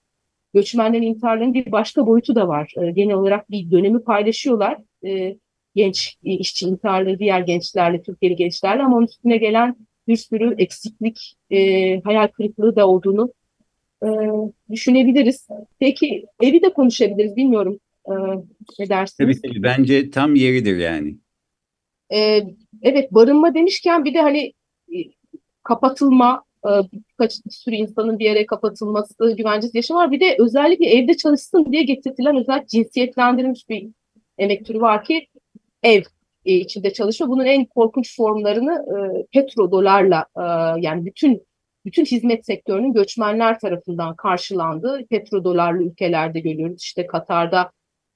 göçmenlerin 0.53 1.03
intiharlarının 1.03 1.53
bir 1.53 1.71
başka 1.71 2.07
boyutu 2.07 2.35
da 2.35 2.47
var. 2.47 2.73
E, 2.81 2.91
genel 2.91 3.15
olarak 3.15 3.51
bir 3.51 3.71
dönemi 3.71 4.03
paylaşıyorlar. 4.03 4.77
E, 5.05 5.37
genç 5.75 6.17
e, 6.25 6.33
işçi 6.33 6.65
intiharları 6.65 7.19
diğer 7.19 7.39
gençlerle, 7.39 8.01
Türkiye'li 8.01 8.35
gençlerle 8.35 8.83
ama 8.83 8.97
onun 8.97 9.05
üstüne 9.05 9.37
gelen 9.37 9.75
bir 10.07 10.15
sürü 10.15 10.55
eksiklik, 10.57 11.35
e, 11.51 12.01
hayal 12.01 12.27
kırıklığı 12.27 12.75
da 12.75 12.87
olduğunu 12.87 13.33
e, 14.03 14.07
düşünebiliriz. 14.71 15.47
Peki 15.79 16.25
evi 16.41 16.61
de 16.61 16.73
konuşabiliriz 16.73 17.35
bilmiyorum 17.35 17.79
e, 18.07 18.13
ne 18.79 18.89
dersiniz? 18.89 19.41
Tabii 19.41 19.53
tabii 19.53 19.63
bence 19.63 20.09
tam 20.09 20.35
yeridir 20.35 20.77
yani. 20.77 21.17
E, 22.13 22.41
evet 22.81 23.11
barınma 23.11 23.53
demişken 23.53 24.05
bir 24.05 24.13
de 24.13 24.21
hani 24.21 24.53
e, 24.93 24.97
kapatılma 25.63 26.43
e, 26.65 26.69
birkaç 26.93 27.45
bir 27.45 27.51
sürü 27.51 27.75
insanın 27.75 28.19
bir 28.19 28.25
yere 28.25 28.45
kapatılması, 28.45 29.35
güvencesiz 29.37 29.75
yaşam 29.75 29.97
var. 29.97 30.11
Bir 30.11 30.19
de 30.19 30.35
özellikle 30.39 30.85
evde 30.85 31.17
çalışsın 31.17 31.71
diye 31.71 31.83
getirilen 31.83 32.37
özel 32.37 32.65
cinsiyetlendirilmiş 32.67 33.69
bir 33.69 33.87
emek 34.37 34.65
türü 34.65 34.81
var 34.81 35.03
ki 35.03 35.27
ev 35.83 36.01
e, 36.45 36.53
içinde 36.53 36.93
çalışma. 36.93 37.29
Bunun 37.29 37.45
en 37.45 37.65
korkunç 37.65 38.17
formlarını 38.17 38.73
e, 38.73 39.25
petrodolarla 39.33 40.25
e, 40.37 40.41
yani 40.81 41.05
bütün 41.05 41.43
bütün 41.85 42.05
hizmet 42.05 42.45
sektörünün 42.45 42.93
göçmenler 42.93 43.59
tarafından 43.59 44.15
karşılandığı 44.15 45.05
petrodolarlı 45.09 45.83
ülkelerde 45.83 46.39
görüyoruz. 46.39 46.81
İşte 46.81 47.07
Katar'da, 47.07 47.71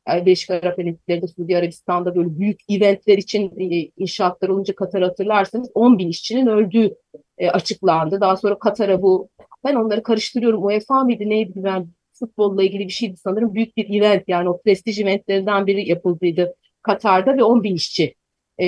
Birleşik 0.08 0.50
Arap 0.50 0.80
Emirlikleri'nde, 0.80 1.28
Suudi 1.28 1.58
Arabistan'da 1.58 2.16
böyle 2.16 2.40
büyük 2.40 2.60
eventler 2.70 3.18
için 3.18 3.60
e, 3.60 3.92
inşaatlar 3.98 4.50
olunca 4.50 4.76
Katar 4.76 5.04
hatırlarsanız 5.04 5.72
10 5.74 5.98
bin 6.00 6.08
işçinin 6.10 6.48
öldüğü 6.48 6.96
e, 7.38 7.50
açıklandı. 7.50 8.22
Daha 8.22 8.38
sonra 8.38 8.60
Katar'a 8.60 9.02
bu, 9.02 9.30
ben 9.64 9.76
onları 9.76 10.04
karıştırıyorum. 10.04 10.66
UEFA 10.66 11.04
mıydı 11.04 11.30
neydi 11.30 11.52
ben 11.56 11.88
futbolla 12.20 12.64
ilgili 12.64 12.86
bir 12.86 12.94
şeydi 12.94 13.18
sanırım. 13.18 13.54
Büyük 13.54 13.78
bir 13.78 14.02
event 14.02 14.24
yani 14.28 14.50
o 14.50 14.62
prestij 14.62 15.00
eventlerinden 15.00 15.68
biri 15.68 15.90
yapıldıydı 15.90 16.56
Katar'da 16.82 17.38
ve 17.38 17.44
10 17.44 17.64
bin 17.64 17.76
işçi 17.76 18.16
e, 18.58 18.68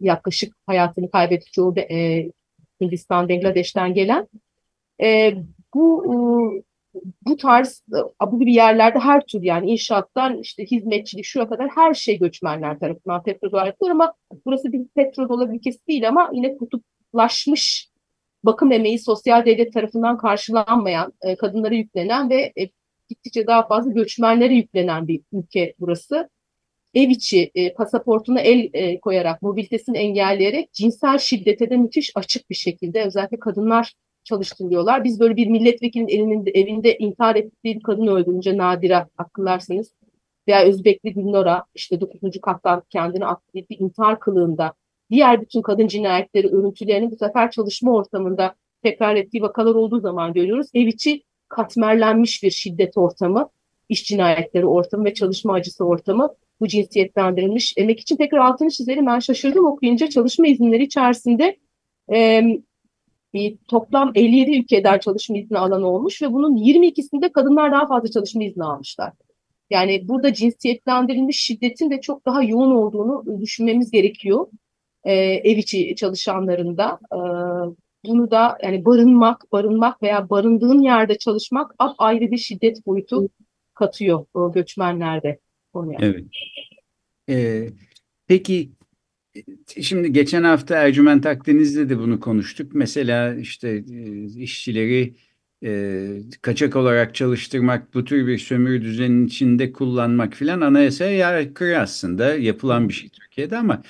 yaklaşık 0.00 0.54
hayatını 0.66 1.10
kaybetti 1.10 1.52
çoğu 1.52 1.74
e, 1.78 2.28
Hindistan, 2.80 3.28
Bangladeş'ten 3.28 3.94
gelen. 3.94 4.28
E, 5.02 5.34
bu 5.74 6.04
e, 6.06 6.16
bu 7.26 7.36
tarz 7.36 7.82
bu 8.26 8.40
gibi 8.40 8.54
yerlerde 8.54 8.98
her 8.98 9.26
tür 9.26 9.42
yani 9.42 9.70
inşaattan 9.70 10.38
işte 10.38 10.64
hizmetçilik 10.64 11.24
şuna 11.24 11.48
kadar 11.48 11.68
her 11.68 11.94
şey 11.94 12.18
göçmenler 12.18 12.78
tarafından 12.78 13.22
petrol 13.22 13.66
yapılır 13.66 13.90
ama 13.90 14.14
burası 14.46 14.72
bir 14.72 14.86
petrol 14.94 15.48
ülkesi 15.48 15.86
değil 15.88 16.08
ama 16.08 16.30
yine 16.32 16.56
kutuplaşmış 16.56 17.92
bakım 18.44 18.72
emeği 18.72 18.98
sosyal 18.98 19.46
devlet 19.46 19.72
tarafından 19.72 20.18
karşılanmayan, 20.18 21.12
e, 21.22 21.36
kadınlara 21.36 21.74
yüklenen 21.74 22.30
ve 22.30 22.52
e, 22.58 22.68
gittikçe 23.08 23.46
daha 23.46 23.66
fazla 23.66 23.92
göçmenlere 23.92 24.54
yüklenen 24.54 25.08
bir 25.08 25.20
ülke 25.32 25.74
burası. 25.80 26.30
Ev 26.94 27.08
içi 27.08 27.50
e, 27.54 27.74
pasaportuna 27.74 28.40
el 28.40 28.70
e, 28.72 29.00
koyarak, 29.00 29.42
mobilitesini 29.42 29.98
engelleyerek 29.98 30.72
cinsel 30.72 31.18
şiddete 31.18 31.70
de 31.70 31.76
müthiş 31.76 32.12
açık 32.14 32.50
bir 32.50 32.54
şekilde 32.54 33.04
özellikle 33.04 33.38
kadınlar 33.38 33.94
çalıştırılıyorlar. 34.24 35.04
Biz 35.04 35.20
böyle 35.20 35.36
bir 35.36 35.46
milletvekilinin 35.46 36.08
elinde, 36.08 36.50
evinde 36.50 36.98
intihar 36.98 37.36
ettiği 37.36 37.76
bir 37.76 37.82
kadın 37.82 38.06
öldürünce 38.06 38.56
Nadira 38.56 39.08
hatırlarsanız 39.16 39.94
veya 40.48 40.64
Özbekli 40.64 41.12
Gülnora 41.12 41.64
işte 41.74 42.00
9. 42.00 42.20
kattan 42.42 42.82
kendini 42.90 43.26
attığı 43.26 43.54
bir 43.54 43.76
intihar 43.78 44.20
kılığında 44.20 44.72
diğer 45.10 45.40
bütün 45.40 45.62
kadın 45.62 45.86
cinayetleri 45.86 46.48
örüntülerini 46.48 47.10
bu 47.10 47.16
sefer 47.16 47.50
çalışma 47.50 47.92
ortamında 47.92 48.54
tekrar 48.82 49.16
ettiği 49.16 49.42
vakalar 49.42 49.74
olduğu 49.74 50.00
zaman 50.00 50.32
görüyoruz. 50.32 50.66
Ev 50.74 50.86
içi 50.86 51.22
katmerlenmiş 51.48 52.42
bir 52.42 52.50
şiddet 52.50 52.96
ortamı, 52.96 53.50
iş 53.88 54.04
cinayetleri 54.04 54.66
ortamı 54.66 55.04
ve 55.04 55.14
çalışma 55.14 55.54
acısı 55.54 55.84
ortamı 55.84 56.34
bu 56.60 56.68
cinsiyetlendirilmiş 56.68 57.74
emek 57.76 58.00
için 58.00 58.16
tekrar 58.16 58.38
altını 58.38 58.70
çizelim. 58.70 59.06
Ben 59.06 59.18
şaşırdım 59.18 59.66
okuyunca 59.66 60.06
çalışma 60.06 60.46
izinleri 60.46 60.84
içerisinde 60.84 61.56
e, 62.12 62.42
bir 63.34 63.56
toplam 63.68 64.12
57 64.14 64.58
ülkeden 64.58 64.98
çalışma 64.98 65.38
izni 65.38 65.58
alan 65.58 65.82
olmuş 65.82 66.22
ve 66.22 66.32
bunun 66.32 66.56
22'sinde 66.56 67.32
kadınlar 67.32 67.72
daha 67.72 67.86
fazla 67.86 68.10
çalışma 68.10 68.44
izni 68.44 68.64
almışlar. 68.64 69.12
Yani 69.70 70.08
burada 70.08 70.34
cinsiyetlendirilmiş 70.34 71.40
şiddetin 71.40 71.90
de 71.90 72.00
çok 72.00 72.26
daha 72.26 72.42
yoğun 72.42 72.70
olduğunu 72.70 73.40
düşünmemiz 73.40 73.90
gerekiyor 73.90 74.46
e, 75.04 75.14
ev 75.14 75.56
içi 75.56 75.96
çalışanlarında. 75.96 76.98
E, 77.12 77.18
bunu 78.06 78.30
da 78.30 78.58
yani 78.62 78.84
barınmak, 78.84 79.52
barınmak 79.52 80.02
veya 80.02 80.30
barındığın 80.30 80.80
yerde 80.80 81.18
çalışmak 81.18 81.74
ayrı 81.98 82.30
bir 82.30 82.38
şiddet 82.38 82.86
boyutu 82.86 83.28
katıyor 83.74 84.26
o 84.34 84.52
göçmenlerde 84.52 85.38
konuya. 85.72 85.98
Evet. 86.02 86.24
Ee, 87.28 87.68
peki 88.26 88.70
şimdi 89.80 90.12
geçen 90.12 90.44
hafta 90.44 90.76
Ercüment 90.76 91.26
Akdeniz'de 91.26 91.88
de 91.88 91.98
bunu 91.98 92.20
konuştuk. 92.20 92.74
Mesela 92.74 93.34
işte 93.34 93.84
işçileri 94.36 95.14
e, 95.64 96.08
kaçak 96.42 96.76
olarak 96.76 97.14
çalıştırmak, 97.14 97.94
bu 97.94 98.04
tür 98.04 98.26
bir 98.26 98.38
sömürü 98.38 98.82
düzeninin 98.82 99.26
içinde 99.26 99.72
kullanmak 99.72 100.34
filan 100.34 100.60
anayasaya 100.60 101.28
aykırı 101.28 101.78
aslında 101.78 102.34
yapılan 102.34 102.88
bir 102.88 102.94
şey 102.94 103.08
Türkiye'de 103.08 103.56
ama 103.56 103.82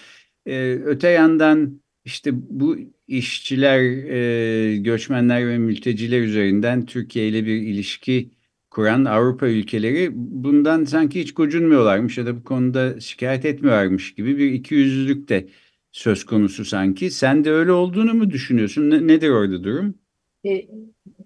e, 0.47 0.73
öte 0.85 1.09
yandan 1.09 1.83
işte 2.05 2.31
bu 2.35 2.79
işçiler, 3.09 3.81
e, 3.83 4.77
göçmenler 4.77 5.49
ve 5.49 5.59
mülteciler 5.59 6.21
üzerinden 6.21 6.87
Türkiye 6.87 7.29
ile 7.29 7.47
bir 7.47 7.57
ilişki 7.63 8.31
kuran 8.75 9.05
Avrupa 9.05 9.47
ülkeleri 9.47 10.11
bundan 10.15 10.85
sanki 10.85 11.21
hiç 11.21 11.35
gocunmuyorlarmış 11.35 12.19
ya 12.19 12.27
da 12.27 12.37
bu 12.37 12.45
konuda 12.45 13.01
şikayet 13.01 13.45
etmiyorlarmış 13.45 14.15
gibi 14.15 14.39
bir 14.39 14.53
ikiyüzlülük 14.53 15.29
de 15.29 15.49
söz 15.93 16.25
konusu 16.25 16.65
sanki. 16.65 17.11
Sen 17.11 17.45
de 17.45 17.51
öyle 17.51 17.73
olduğunu 17.73 18.15
mu 18.15 18.31
düşünüyorsun? 18.31 18.91
Ne, 18.91 19.07
nedir 19.07 19.31
orada 19.31 19.65
durum? 19.65 19.95
E, 20.47 20.67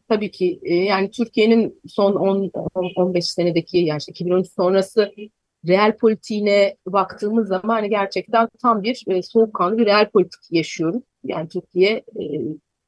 tabii 0.08 0.30
ki 0.30 0.60
e, 0.62 0.74
yani 0.74 1.10
Türkiye'nin 1.10 1.80
son 1.86 2.14
10 2.14 2.50
15 2.96 3.24
senedeki 3.24 3.78
yani 3.78 4.00
2013 4.08 4.46
sonrası 4.56 5.12
reel 5.68 5.96
politiğine 5.96 6.76
baktığımız 6.86 7.48
zaman 7.48 7.74
hani 7.74 7.90
gerçekten 7.90 8.48
tam 8.62 8.82
bir 8.82 9.04
e, 9.08 9.22
soğukkanlı 9.22 9.78
bir 9.78 9.86
reel 9.86 10.10
politik 10.10 10.40
yaşıyoruz. 10.50 11.02
Yani 11.24 11.48
Türkiye 11.48 11.90
e, 11.90 12.24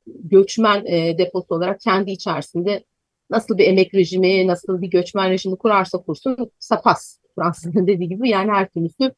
göçmen 0.06 0.86
e, 0.86 1.18
deposu 1.18 1.54
olarak 1.54 1.80
kendi 1.80 2.10
içerisinde 2.10 2.84
nasıl 3.30 3.58
bir 3.58 3.66
emek 3.66 3.94
rejimi, 3.94 4.46
nasıl 4.46 4.82
bir 4.82 4.90
göçmen 4.90 5.30
rejimi 5.30 5.56
kurarsa 5.56 5.98
kursun 5.98 6.50
sapas 6.58 7.18
Fransız'ın 7.34 7.86
dediği 7.86 8.08
gibi 8.08 8.28
yani 8.28 8.50
her 8.50 8.68
türlüsü 8.68 9.12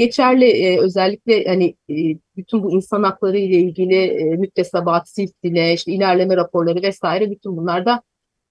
geçerli 0.00 0.44
e, 0.44 0.78
özellikle 0.80 1.44
hani 1.44 1.76
e, 1.90 1.94
bütün 2.36 2.62
bu 2.62 2.72
insan 2.72 3.02
hakları 3.02 3.38
ile 3.38 3.56
ilgili 3.56 3.96
e, 3.96 4.24
müktesebat, 4.24 5.08
silsile, 5.08 5.72
işte 5.72 5.92
ilerleme 5.92 6.36
raporları 6.36 6.82
vesaire 6.82 7.30
bütün 7.30 7.56
bunlar 7.56 7.86
da 7.86 8.02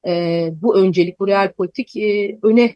e, 0.08 0.50
bu 0.62 0.78
öncelik, 0.78 1.20
bu 1.20 1.28
real 1.28 1.52
politik 1.52 1.96
e, 1.98 2.40
öne 2.44 2.76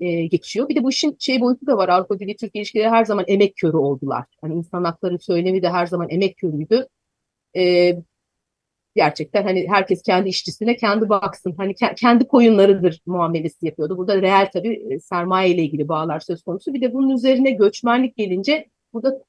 e, 0.00 0.26
geçiyor. 0.26 0.68
Bir 0.68 0.76
de 0.76 0.84
bu 0.84 0.90
işin 0.90 1.16
şey 1.18 1.40
boyutu 1.40 1.66
da 1.66 1.76
var. 1.76 1.88
Avrupa 1.88 2.20
Birliği 2.20 2.36
Türkiye 2.36 2.62
ilişkileri 2.62 2.88
her 2.88 3.04
zaman 3.04 3.24
emek 3.28 3.56
körü 3.56 3.76
oldular. 3.76 4.24
Hani 4.40 4.54
insan 4.54 4.84
hakları 4.84 5.18
söylemi 5.18 5.62
de 5.62 5.70
her 5.70 5.86
zaman 5.86 6.08
emek 6.10 6.36
körüydü. 6.36 6.86
E, 7.56 7.92
gerçekten 8.96 9.42
hani 9.42 9.66
herkes 9.68 10.02
kendi 10.02 10.28
işçisine 10.28 10.76
kendi 10.76 11.08
baksın. 11.08 11.54
Hani 11.56 11.74
ke 11.74 11.94
kendi 11.96 12.28
koyunlarıdır 12.28 13.02
muamelesi 13.06 13.66
yapıyordu. 13.66 13.96
Burada 13.96 14.22
reel 14.22 14.50
tabii 14.52 14.74
e, 14.90 15.00
sermaye 15.00 15.50
ile 15.50 15.62
ilgili 15.62 15.88
bağlar 15.88 16.20
söz 16.20 16.42
konusu. 16.42 16.74
Bir 16.74 16.80
de 16.80 16.94
bunun 16.94 17.10
üzerine 17.10 17.50
göçmenlik 17.50 18.16
gelince 18.16 18.66
burada 18.92 19.22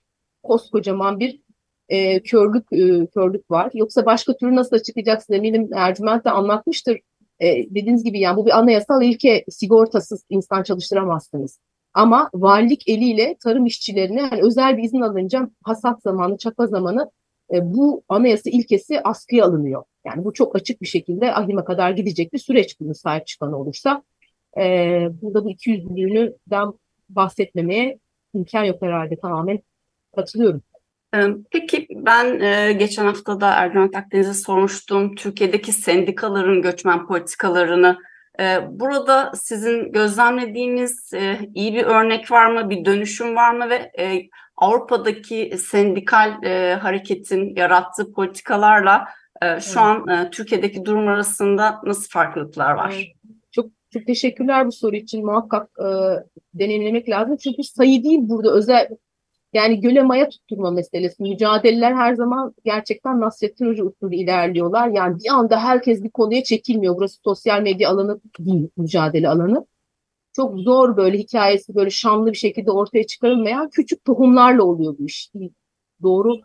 koskocaman 0.43 1.19
bir 1.19 1.41
e, 1.89 2.23
körlük 2.23 2.65
e, 2.71 3.07
körlük 3.07 3.51
var. 3.51 3.71
Yoksa 3.73 4.05
başka 4.05 4.37
türlü 4.37 4.55
nasıl 4.55 4.75
açıklayacaksın 4.75 5.33
eminim 5.33 5.69
Ercüment 5.73 6.25
de 6.25 6.31
anlatmıştır. 6.31 6.99
E, 7.39 7.47
dediğiniz 7.75 8.03
gibi 8.03 8.19
yani 8.19 8.37
bu 8.37 8.45
bir 8.45 8.57
anayasal 8.57 9.03
ilke 9.03 9.45
sigortasız 9.49 10.25
insan 10.29 10.63
çalıştıramazsınız. 10.63 11.59
Ama 11.93 12.29
valilik 12.33 12.87
eliyle 12.87 13.35
tarım 13.43 13.65
işçilerine 13.65 14.21
yani 14.21 14.41
özel 14.41 14.77
bir 14.77 14.83
izin 14.83 15.01
alınca 15.01 15.49
hasat 15.63 16.01
zamanı, 16.01 16.37
çapa 16.37 16.67
zamanı 16.67 17.11
e, 17.53 17.73
bu 17.73 18.03
anayasa 18.09 18.49
ilkesi 18.49 19.01
askıya 19.01 19.45
alınıyor. 19.45 19.83
Yani 20.05 20.25
bu 20.25 20.33
çok 20.33 20.55
açık 20.55 20.81
bir 20.81 20.87
şekilde 20.87 21.33
ahime 21.33 21.63
kadar 21.63 21.91
gidecek 21.91 22.33
bir 22.33 22.39
süreç 22.39 22.79
bunu 22.79 22.95
sahip 22.95 23.27
çıkan 23.27 23.53
olursa. 23.53 24.03
E, 24.57 24.63
burada 25.21 25.45
bu 25.45 25.49
iki 25.51 25.69
yüzlülüğünden 25.69 26.73
bahsetmemeye 27.09 27.99
imkan 28.33 28.63
yok 28.63 28.81
herhalde 28.81 29.15
tamamen 29.15 29.59
katılıyorum. 30.15 30.61
Peki 31.51 31.87
ben 31.91 32.39
e, 32.39 32.73
geçen 32.73 33.05
hafta 33.05 33.41
da 33.41 33.53
Erdoğan 33.53 33.91
Akdeniz'e 33.95 34.33
sormuştum. 34.33 35.15
Türkiye'deki 35.15 35.73
sendikaların 35.73 36.61
göçmen 36.61 37.07
politikalarını 37.07 37.97
e, 38.39 38.59
burada 38.69 39.31
sizin 39.35 39.91
gözlemlediğiniz 39.91 41.13
e, 41.13 41.39
iyi 41.55 41.73
bir 41.73 41.83
örnek 41.83 42.31
var 42.31 42.51
mı, 42.51 42.69
bir 42.69 42.85
dönüşüm 42.85 43.35
var 43.35 43.53
mı 43.53 43.69
ve 43.69 43.91
e, 43.99 44.21
Avrupa'daki 44.57 45.57
sendikal 45.57 46.43
e, 46.43 46.73
hareketin 46.73 47.55
yarattığı 47.55 48.11
politikalarla 48.13 49.07
e, 49.41 49.59
şu 49.59 49.69
evet. 49.69 49.77
an 49.77 50.07
e, 50.07 50.29
Türkiye'deki 50.29 50.85
durum 50.85 51.07
arasında 51.07 51.81
nasıl 51.85 52.09
farklılıklar 52.09 52.71
var? 52.71 52.93
Evet. 52.95 53.33
Çok 53.51 53.69
çok 53.93 54.05
teşekkürler 54.05 54.67
bu 54.67 54.71
soru 54.71 54.95
için 54.95 55.25
muhakkak 55.25 55.69
e, 55.79 55.87
deneyimlemek 56.53 57.09
lazım. 57.09 57.37
Çünkü 57.37 57.63
sayı 57.63 58.03
değil 58.03 58.19
burada 58.21 58.51
özel 58.53 58.87
yani 59.53 59.81
göle 59.81 60.01
maya 60.01 60.29
tutturma 60.29 60.71
meselesi. 60.71 61.23
Mücadeleler 61.23 61.93
her 61.93 62.13
zaman 62.13 62.53
gerçekten 62.65 63.21
Nasrettin 63.21 63.65
Hoca 63.65 63.83
usulü 63.83 64.15
ilerliyorlar. 64.15 64.87
Yani 64.87 65.19
bir 65.23 65.29
anda 65.29 65.63
herkes 65.63 66.03
bir 66.03 66.09
konuya 66.09 66.43
çekilmiyor. 66.43 66.97
Burası 66.97 67.19
sosyal 67.23 67.61
medya 67.61 67.89
alanı 67.89 68.19
değil, 68.39 68.69
mücadele 68.77 69.29
alanı 69.29 69.65
çok 70.37 70.59
zor 70.59 70.97
böyle 70.97 71.17
hikayesi 71.17 71.75
böyle 71.75 71.89
şanlı 71.89 72.31
bir 72.31 72.37
şekilde 72.37 72.71
ortaya 72.71 73.07
çıkarılmayan 73.07 73.69
küçük 73.69 74.05
tohumlarla 74.05 74.63
oluyor 74.63 74.95
bu 74.99 75.05
iş. 75.05 75.31
Doğru 76.01 76.35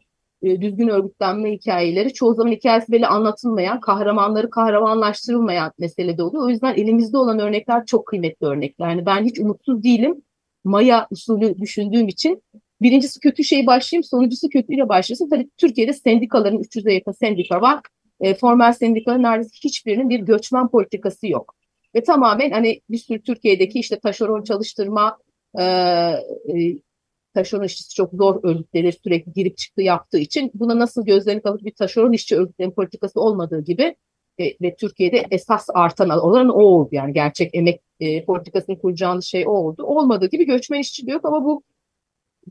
e, 0.42 0.61
düzgün 0.61 0.88
örgütlenme 0.88 1.52
hikayeleri 1.52 2.12
çoğu 2.12 2.35
zaman 2.35 2.52
hikayesi 2.52 2.92
böyle 2.92 3.07
anlatılmayan, 3.07 3.81
kahramanları 3.81 4.50
kahramanlaştırılmayan 4.50 5.72
meselede 5.78 6.22
oluyor. 6.22 6.44
O 6.44 6.48
yüzden 6.48 6.74
elimizde 6.74 7.18
olan 7.18 7.38
örnekler 7.38 7.87
çok 7.87 8.07
kıymetli 8.07 8.46
örnekler. 8.46 8.90
Yani 8.90 9.07
ben 9.07 9.24
hiç 9.24 9.38
umutsuz 9.38 9.83
değilim. 9.83 10.22
Maya 10.64 11.07
usulü 11.11 11.59
düşündüğüm 11.59 12.09
için 12.09 12.42
birincisi 12.83 13.20
kötü 13.20 13.44
şey 13.44 13.66
başlayayım, 13.66 14.05
sonuncusu 14.05 14.48
kötüyle 14.48 14.88
başlasın. 14.88 15.28
Tabii 15.31 15.50
Türkiye'de 15.57 15.92
sendikaların 15.92 16.59
300'e 16.59 16.94
yakın 16.94 17.12
sendika 17.12 17.61
var. 17.61 17.81
E, 18.20 18.35
formal 18.35 18.72
sendikaların 18.72 19.22
neredeyse 19.22 19.50
hiçbirinin 19.64 20.09
bir 20.09 20.20
göçmen 20.20 20.68
politikası 20.68 21.26
yok. 21.26 21.55
Ve 21.94 22.02
tamamen 22.02 22.50
hani 22.50 22.81
bir 22.90 22.98
sürü 22.98 23.22
Türkiye'deki 23.22 23.78
işte 23.78 23.98
taşeron 23.98 24.42
çalıştırma, 24.42 25.18
e, 25.59 25.64
taşeron 27.35 27.64
işçisi 27.64 27.94
çok 27.94 28.12
zor 28.12 28.40
örgütleri 28.42 28.92
sürekli 28.92 29.33
girip 29.33 29.59
çıktı 29.59 29.83
yaptığı 29.83 30.18
için 30.18 30.50
buna 30.55 30.78
nasıl 30.78 31.05
gözlerini 31.05 31.42
kalıp 31.42 31.64
bir 31.64 31.74
taşeron 31.74 32.12
işçi 32.12 32.37
örgütlerin 32.37 32.70
politikası 32.70 33.20
olmadığı 33.20 33.64
gibi 33.64 33.96
e, 34.38 34.44
ve 34.62 34.76
Türkiye'de 34.76 35.26
esas 35.31 35.66
artan 35.74 36.11
olan 36.11 36.48
o 36.48 36.62
oldu. 36.62 36.88
Yani 36.92 37.12
gerçek 37.12 37.55
emek 37.55 37.81
e, 38.00 38.24
politikasını 38.24 38.78
kuracağınız 38.78 39.24
şey 39.24 39.46
o 39.46 39.50
oldu. 39.50 39.83
Olmadığı 39.85 40.26
gibi 40.26 40.46
göçmen 40.46 40.81
işçi 40.81 41.11
yok 41.11 41.24
ama 41.24 41.44
bu 41.44 41.62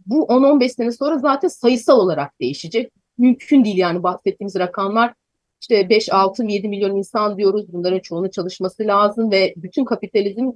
bu 0.05 0.25
10-15 0.25 0.69
sene 0.69 0.91
sonra 0.91 1.17
zaten 1.17 1.47
sayısal 1.47 1.99
olarak 1.99 2.39
değişecek. 2.41 2.91
Mümkün 3.17 3.65
değil 3.65 3.77
yani 3.77 4.03
bahsettiğimiz 4.03 4.55
rakamlar 4.55 5.13
işte 5.61 5.89
5, 5.89 6.13
6, 6.13 6.43
7 6.43 6.67
milyon 6.67 6.95
insan 6.95 7.37
diyoruz. 7.37 7.73
Bunların 7.73 7.99
çoğunun 7.99 8.29
çalışması 8.29 8.83
lazım 8.87 9.31
ve 9.31 9.53
bütün 9.57 9.85
kapitalizm 9.85 10.51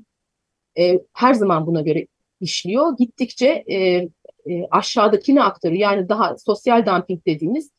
e, 0.78 1.00
her 1.14 1.34
zaman 1.34 1.68
buna 1.68 1.82
göre 1.82 2.08
işliyor. 2.42 2.98
Gittikçe 2.98 3.64
e, 3.68 3.78
e, 3.78 4.10
aşağıdakini 4.72 5.44
aktarıyor. 5.44 5.82
Yani 5.82 6.10
daha 6.10 6.38
sosyal 6.38 6.86
dumping 6.86 7.26
dediğimiz 7.26 7.70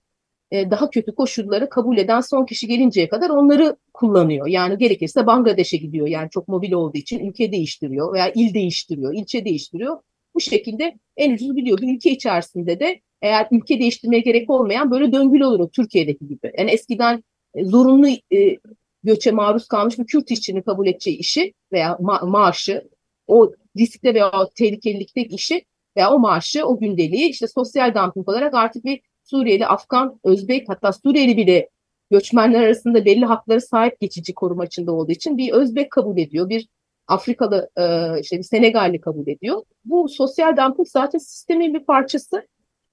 e, 0.50 0.70
daha 0.70 0.90
kötü 0.90 1.14
koşulları 1.14 1.68
kabul 1.68 1.98
eden 1.98 2.20
son 2.20 2.46
kişi 2.46 2.66
gelinceye 2.66 3.08
kadar 3.08 3.30
onları 3.30 3.76
kullanıyor. 3.94 4.46
Yani 4.46 4.78
gerekirse 4.78 5.26
Bangladeş'e 5.26 5.76
gidiyor. 5.76 6.06
Yani 6.06 6.30
çok 6.30 6.48
mobil 6.48 6.72
olduğu 6.72 6.98
için 6.98 7.18
ülke 7.18 7.52
değiştiriyor 7.52 8.12
veya 8.12 8.32
il 8.34 8.54
değiştiriyor, 8.54 9.14
ilçe 9.14 9.44
değiştiriyor. 9.44 9.98
Bu 10.34 10.40
şekilde 10.40 10.98
en 11.16 11.32
ucuz 11.32 11.56
biliyor. 11.56 11.78
Bir 11.78 11.96
ülke 11.96 12.10
içerisinde 12.10 12.80
de 12.80 13.00
eğer 13.22 13.48
ülke 13.50 13.78
değiştirmeye 13.78 14.20
gerek 14.20 14.50
olmayan 14.50 14.90
böyle 14.90 15.12
döngülü 15.12 15.44
olur 15.44 15.68
Türkiye'deki 15.68 16.26
gibi. 16.28 16.52
Yani 16.58 16.70
eskiden 16.70 17.24
e, 17.54 17.64
zorunlu 17.64 18.08
e, 18.08 18.56
göçe 19.04 19.30
maruz 19.30 19.68
kalmış 19.68 19.98
bir 19.98 20.06
Kürt 20.06 20.30
işçinin 20.30 20.62
kabul 20.62 20.86
edeceği 20.86 21.16
işi 21.16 21.54
veya 21.72 21.90
ma- 21.92 22.30
maaşı, 22.30 22.88
o 23.26 23.52
riskte 23.78 24.14
veya 24.14 24.30
o 24.32 24.50
tehlikelilikteki 24.50 25.34
işi 25.34 25.64
veya 25.96 26.12
o 26.12 26.18
maaşı, 26.18 26.66
o 26.66 26.78
gündeliği 26.78 27.30
işte 27.30 27.46
sosyal 27.48 27.94
dumping 27.94 28.28
olarak 28.28 28.54
artık 28.54 28.84
bir 28.84 29.00
Suriyeli, 29.24 29.66
Afgan, 29.66 30.20
Özbek 30.24 30.68
hatta 30.68 30.92
Suriyeli 30.92 31.36
bile 31.36 31.68
göçmenler 32.10 32.62
arasında 32.62 33.04
belli 33.04 33.24
hakları 33.24 33.60
sahip 33.60 34.00
geçici 34.00 34.34
koruma 34.34 34.64
içinde 34.64 34.90
olduğu 34.90 35.12
için 35.12 35.38
bir 35.38 35.52
Özbek 35.52 35.90
kabul 35.90 36.18
ediyor, 36.18 36.48
bir 36.48 36.68
Afrikalı 37.06 37.70
e, 37.76 38.20
işte 38.20 38.38
bir 38.38 38.42
Senegalli 38.42 39.00
kabul 39.00 39.28
ediyor. 39.28 39.62
Bu 39.84 40.08
sosyal 40.08 40.56
dumping 40.56 40.88
zaten 40.88 41.18
sistemin 41.18 41.74
bir 41.74 41.84
parçası. 41.84 42.46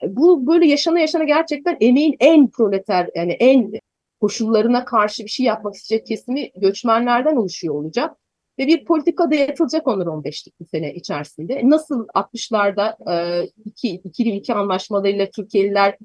Bu 0.07 0.47
böyle 0.47 0.67
yaşana 0.67 0.99
yaşana 0.99 1.23
gerçekten 1.23 1.77
emeğin 1.81 2.15
en 2.19 2.49
proleter 2.49 3.09
yani 3.15 3.31
en 3.31 3.71
koşullarına 4.21 4.85
karşı 4.85 5.23
bir 5.23 5.29
şey 5.29 5.45
yapmak 5.45 5.75
isteyecek 5.75 6.07
kesimi 6.07 6.51
göçmenlerden 6.55 7.35
oluşuyor 7.35 7.75
olacak. 7.75 8.17
Ve 8.59 8.67
bir 8.67 8.85
politika 8.85 9.31
da 9.31 9.35
yatılacak 9.35 9.87
onlar 9.87 10.05
15'lik 10.05 10.59
bir 10.59 10.65
sene 10.65 10.93
içerisinde. 10.93 11.61
Nasıl 11.63 12.07
60'larda 12.07 13.11
e, 13.11 13.47
iki, 13.65 13.89
ikili 13.89 14.37
ülke 14.37 14.53
anlaşmalarıyla 14.53 15.29
Türkiye'liler 15.29 15.97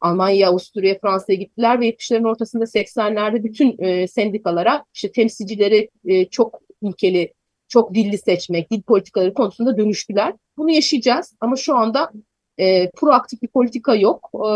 Almanya, 0.00 0.48
Avusturya, 0.48 0.98
Fransa'ya 0.98 1.38
gittiler 1.38 1.80
ve 1.80 1.90
70'lerin 1.90 2.28
ortasında 2.28 2.64
80'lerde 2.64 3.44
bütün 3.44 3.76
e, 3.78 4.08
sendikalara 4.08 4.84
işte 4.94 5.12
temsilcileri 5.12 5.90
e, 6.04 6.24
çok 6.24 6.60
ülkeli, 6.82 7.32
çok 7.68 7.94
dilli 7.94 8.18
seçmek, 8.18 8.70
dil 8.70 8.82
politikaları 8.82 9.34
konusunda 9.34 9.76
dönüştüler. 9.76 10.34
Bunu 10.56 10.70
yaşayacağız 10.70 11.34
ama 11.40 11.56
şu 11.56 11.76
anda 11.76 12.12
e, 12.58 12.90
proaktif 12.90 13.42
bir 13.42 13.48
politika 13.48 13.94
yok. 13.94 14.30
E, 14.34 14.50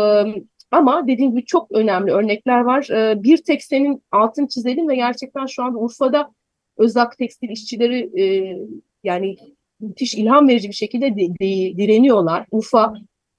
ama 0.71 1.07
dediğim 1.07 1.31
gibi 1.31 1.45
çok 1.45 1.71
önemli 1.71 2.11
örnekler 2.11 2.59
var. 2.59 2.89
E, 2.89 3.23
bir 3.23 3.37
tek 3.37 3.63
senin 3.63 4.03
altın 4.11 4.47
çizelim 4.47 4.89
ve 4.89 4.95
gerçekten 4.95 5.45
şu 5.45 5.63
anda 5.63 5.77
Urfa'da 5.77 6.31
özak 6.77 7.17
tekstil 7.17 7.49
işçileri 7.49 8.21
e, 8.21 8.57
yani 9.03 9.35
müthiş 9.79 10.15
ilham 10.15 10.47
verici 10.47 10.69
bir 10.69 10.73
şekilde 10.73 11.15
de, 11.15 11.29
de, 11.29 11.77
direniyorlar. 11.77 12.45
Urfa 12.51 12.93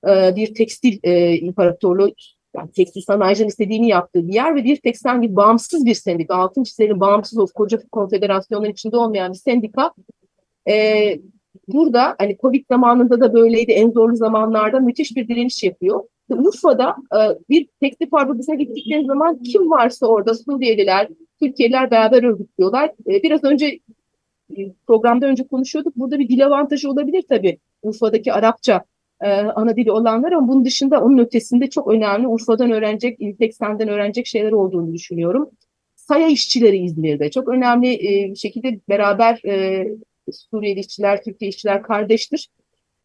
e, 0.09 0.37
bir 0.37 0.55
tekstil 0.55 0.99
e, 1.03 1.37
imparatorluğu, 1.37 2.11
yani 2.57 2.73
tekstil 2.73 3.01
sanayicinin 3.01 3.49
istediğini 3.49 3.89
yaptığı 3.89 4.29
bir 4.29 4.33
yer 4.33 4.57
ve 4.57 4.65
bir 4.65 4.77
tek 4.77 4.99
sanki 4.99 5.37
bağımsız 5.37 5.87
bir 5.87 5.95
sendika, 5.95 6.35
altın 6.35 6.65
çizelim 6.65 7.01
bağımsız 7.01 7.39
o 7.39 7.47
koca 7.55 7.79
konfederasyonların 7.93 8.73
içinde 8.73 8.97
olmayan 8.97 9.33
bir 9.33 9.39
sendika 9.39 9.93
e, 10.69 11.19
burada 11.69 12.15
hani 12.19 12.37
Covid 12.43 12.65
zamanında 12.71 13.21
da 13.21 13.35
böyleydi 13.35 13.73
en 13.73 13.91
zorlu 13.91 14.17
zamanlarda 14.17 14.81
müthiş 14.81 15.17
bir 15.17 15.29
direniş 15.29 15.63
yapıyor. 15.63 16.05
Urfa'da 16.31 16.97
e, 17.13 17.19
bir 17.51 17.69
tekstil 17.81 18.11
fabrikasına 18.11 18.55
gittikleri 18.55 19.07
zaman 19.07 19.43
kim 19.43 19.71
varsa 19.71 20.07
orada 20.07 20.35
Suriyeliler, 20.35 21.09
Türkiye'liler 21.41 21.91
beraber 21.91 22.23
örgütlüyorlar. 22.23 22.89
E, 23.07 23.23
biraz 23.23 23.45
önce 23.45 23.79
e, 24.57 24.73
programda 24.87 25.27
önce 25.27 25.47
konuşuyorduk. 25.47 25.97
Burada 25.97 26.19
bir 26.19 26.29
dil 26.29 26.47
avantajı 26.47 26.91
olabilir 26.91 27.25
tabii. 27.29 27.59
Urfa'daki 27.83 28.33
Arapça 28.33 28.85
e, 29.21 29.31
ana 29.31 29.77
dili 29.77 29.93
olanlar 29.93 30.33
ama 30.33 30.49
bunun 30.49 30.65
dışında 30.65 31.05
onun 31.05 31.19
ötesinde 31.19 31.71
çok 31.71 31.89
önemli 31.89 32.29
Urfa'dan 32.29 32.71
öğrenecek, 32.71 33.21
İlteksen'den 33.21 33.89
öğrenecek 33.89 34.27
şeyler 34.27 34.53
olduğunu 34.53 34.93
düşünüyorum. 34.93 35.51
Saya 35.97 36.29
işçileri 36.29 36.79
İzmir'de 36.79 37.31
çok 37.31 37.49
önemli 37.49 38.09
e, 38.09 38.35
şekilde 38.35 38.81
beraber 38.89 39.41
e, 39.47 39.87
Suriyeli 40.33 40.81
işçiler, 40.81 41.23
Türkiye 41.23 41.49
işçiler 41.49 41.83
kardeştir. 41.83 42.49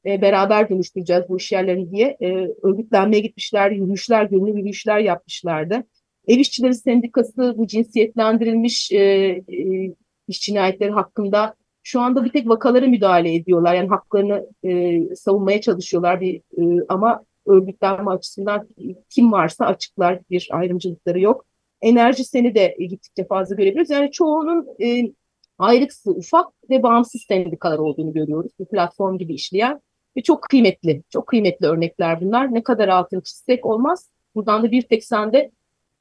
E, 0.06 0.22
beraber 0.22 0.70
dönüştüreceğiz 0.70 1.24
bu 1.30 1.38
iş 1.38 1.52
yerlerini 1.52 1.92
diye 1.92 2.18
e, 2.22 2.28
örgütlenmeye 2.64 3.22
gitmişler, 3.22 3.72
yürüyüşler, 3.72 4.26
gönüllü 4.26 4.58
yürüyüşler 4.58 5.00
yapmışlardı. 5.00 5.84
Ev 6.28 6.38
İşçileri 6.40 6.74
Sendikası 6.74 7.54
bu 7.58 7.68
cinsiyetlendirilmiş 7.68 8.92
e, 8.92 8.98
e, 8.98 9.94
iş 10.28 10.42
cinayetleri 10.42 10.92
hakkında 10.92 11.56
şu 11.84 12.02
anda 12.02 12.26
bir 12.26 12.30
tek 12.30 12.48
vakalara 12.48 12.88
müdahale 12.88 13.36
ediyorlar. 13.36 13.76
Yani 13.76 13.90
haklarını 13.90 14.48
e, 14.64 15.16
savunmaya 15.16 15.62
çalışıyorlar 15.62 16.22
bir 16.22 16.36
e, 16.38 16.86
ama 16.90 17.24
örgütlenme 17.48 18.12
açısından 18.12 18.68
kim 19.10 19.32
varsa 19.32 19.66
açıklar 19.66 20.20
bir 20.30 20.50
ayrımcılıkları 20.52 21.20
yok. 21.20 21.46
Enerji 21.82 22.24
seni 22.24 22.56
de 22.56 22.76
gittikçe 22.80 23.26
fazla 23.28 23.56
görebiliyoruz. 23.56 23.90
Yani 23.90 24.12
çoğunun 24.12 24.68
e, 24.84 25.14
ayrıksı 25.60 26.12
ufak 26.12 26.48
ve 26.70 26.84
bağımsız 26.84 27.22
sendikalar 27.28 27.78
olduğunu 27.78 28.14
görüyoruz. 28.14 28.52
Bir 28.60 28.66
platform 28.66 29.18
gibi 29.18 29.34
işleyen 29.34 29.82
ve 30.18 30.22
çok 30.22 30.44
kıymetli, 30.44 31.04
çok 31.10 31.28
kıymetli 31.28 31.68
örnekler 31.68 32.22
bunlar. 32.22 32.54
Ne 32.54 32.64
kadar 32.64 32.88
altın 32.88 33.22
çizsek 33.22 33.66
olmaz. 33.66 34.10
Buradan 34.36 34.64
da 34.64 34.72
bir 34.72 34.82
tek 34.82 35.04
sende 35.04 35.52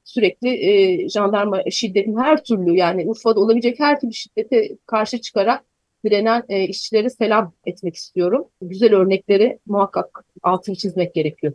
sürekli 0.03 0.49
e, 0.49 1.09
jandarma 1.09 1.63
şiddetin 1.71 2.17
her 2.17 2.43
türlü 2.43 2.77
yani 2.77 3.05
Urfa'da 3.07 3.39
olabilecek 3.39 3.79
her 3.79 3.99
türlü 3.99 4.13
şiddete 4.13 4.77
karşı 4.85 5.21
çıkarak 5.21 5.63
direnen 6.05 6.43
e, 6.49 6.67
işçilere 6.67 7.09
selam 7.09 7.53
etmek 7.65 7.95
istiyorum. 7.95 8.45
Güzel 8.61 8.95
örnekleri 8.95 9.59
muhakkak 9.65 10.25
altını 10.43 10.75
çizmek 10.75 11.13
gerekiyor. 11.13 11.53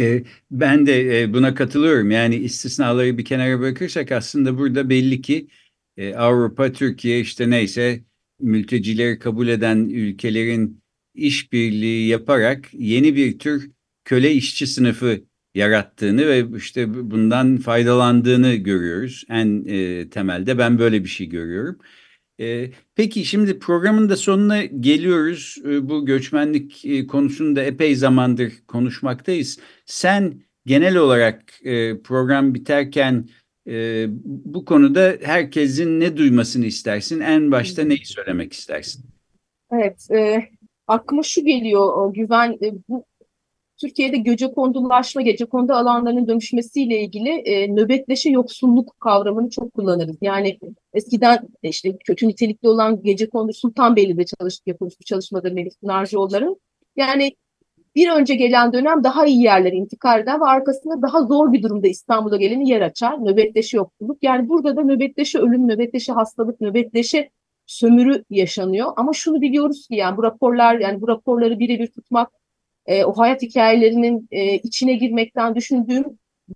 E, 0.00 0.22
ben 0.50 0.86
de 0.86 1.22
e, 1.22 1.34
buna 1.34 1.54
katılıyorum. 1.54 2.10
Yani 2.10 2.36
istisnaları 2.36 3.18
bir 3.18 3.24
kenara 3.24 3.60
bırakırsak 3.60 4.12
aslında 4.12 4.58
burada 4.58 4.90
belli 4.90 5.20
ki 5.20 5.48
e, 5.98 6.14
Avrupa, 6.14 6.72
Türkiye 6.72 7.20
işte 7.20 7.50
neyse 7.50 8.04
mültecileri 8.40 9.18
kabul 9.18 9.48
eden 9.48 9.78
ülkelerin 9.78 10.82
işbirliği 11.14 12.08
yaparak 12.08 12.68
yeni 12.72 13.16
bir 13.16 13.38
tür 13.38 13.70
köle 14.04 14.32
işçi 14.32 14.66
sınıfı 14.66 15.20
yarattığını 15.54 16.26
ve 16.26 16.46
işte 16.56 17.10
bundan 17.10 17.56
faydalandığını 17.56 18.54
görüyoruz. 18.54 19.24
En 19.28 19.64
e, 19.64 20.10
temelde 20.10 20.58
ben 20.58 20.78
böyle 20.78 21.04
bir 21.04 21.08
şey 21.08 21.28
görüyorum. 21.28 21.78
E, 22.40 22.70
peki 22.94 23.24
şimdi 23.24 23.58
programın 23.58 24.08
da 24.08 24.16
sonuna 24.16 24.64
geliyoruz. 24.64 25.56
E, 25.64 25.88
bu 25.88 26.06
göçmenlik 26.06 26.84
e, 26.84 27.06
konusunu 27.06 27.56
da 27.56 27.62
epey 27.62 27.96
zamandır 27.96 28.52
konuşmaktayız. 28.68 29.58
Sen 29.86 30.42
genel 30.66 30.96
olarak 30.96 31.66
e, 31.66 32.02
program 32.02 32.54
biterken 32.54 33.28
e, 33.68 34.06
bu 34.24 34.64
konuda 34.64 35.14
herkesin 35.22 36.00
ne 36.00 36.16
duymasını 36.16 36.66
istersin? 36.66 37.20
En 37.20 37.52
başta 37.52 37.82
neyi 37.82 38.06
söylemek 38.06 38.52
istersin? 38.52 39.04
Evet, 39.72 40.10
e, 40.10 40.48
aklıma 40.86 41.22
şu 41.22 41.44
geliyor, 41.44 41.96
o 41.96 42.12
güven, 42.12 42.58
e, 42.62 42.72
bu 42.88 43.04
Türkiye'de 43.80 44.16
gece 44.16 44.52
kondulaşma, 44.52 45.22
gece 45.22 45.44
kondu 45.44 45.72
alanlarının 45.72 46.28
dönüşmesiyle 46.28 47.00
ilgili 47.00 47.30
e, 47.30 47.74
nöbetleşe 47.74 48.30
yoksulluk 48.30 49.00
kavramını 49.00 49.50
çok 49.50 49.74
kullanırız. 49.74 50.16
Yani 50.20 50.58
eskiden 50.94 51.48
işte 51.62 51.96
kötü 52.04 52.28
nitelikli 52.28 52.68
olan 52.68 53.02
gece 53.02 53.28
kondu 53.28 53.52
Sultanbeyli'de 53.52 54.24
çalıştık 54.24 54.66
yapılmış 54.66 55.00
bir 55.00 55.04
çalışmadır 55.04 55.52
Melih 55.52 55.70
Pınarcıoğulların. 55.80 56.56
Yani 56.96 57.32
bir 57.98 58.10
önce 58.10 58.34
gelen 58.34 58.72
dönem 58.72 59.04
daha 59.04 59.26
iyi 59.26 59.42
yerlere 59.42 59.76
intikal 59.76 60.20
eder 60.20 60.40
ve 60.40 60.44
arkasında 60.44 61.02
daha 61.02 61.22
zor 61.22 61.52
bir 61.52 61.62
durumda 61.62 61.88
İstanbul'a 61.88 62.36
geleni 62.36 62.70
yer 62.70 62.80
açar. 62.80 63.24
Nöbetleşe 63.24 63.76
yoksulluk. 63.76 64.18
Yani 64.22 64.48
burada 64.48 64.76
da 64.76 64.82
nöbetleşe 64.82 65.38
ölüm, 65.38 65.68
nöbetleşe 65.68 66.12
hastalık, 66.12 66.60
nöbetleşe 66.60 67.30
sömürü 67.66 68.24
yaşanıyor. 68.30 68.92
Ama 68.96 69.12
şunu 69.12 69.40
biliyoruz 69.40 69.88
ki 69.88 69.94
yani 69.94 70.16
bu 70.16 70.22
raporlar 70.22 70.78
yani 70.78 71.00
bu 71.00 71.08
raporları 71.08 71.58
birebir 71.58 71.86
tutmak 71.86 72.30
e, 72.86 73.04
o 73.04 73.12
hayat 73.12 73.42
hikayelerinin 73.42 74.28
e, 74.30 74.54
içine 74.54 74.94
girmekten 74.94 75.54
düşündüğüm 75.54 76.04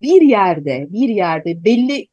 bir 0.03 0.23
yerde, 0.23 0.87
bir 0.91 1.09
yerde 1.09 1.65
belli 1.65 2.07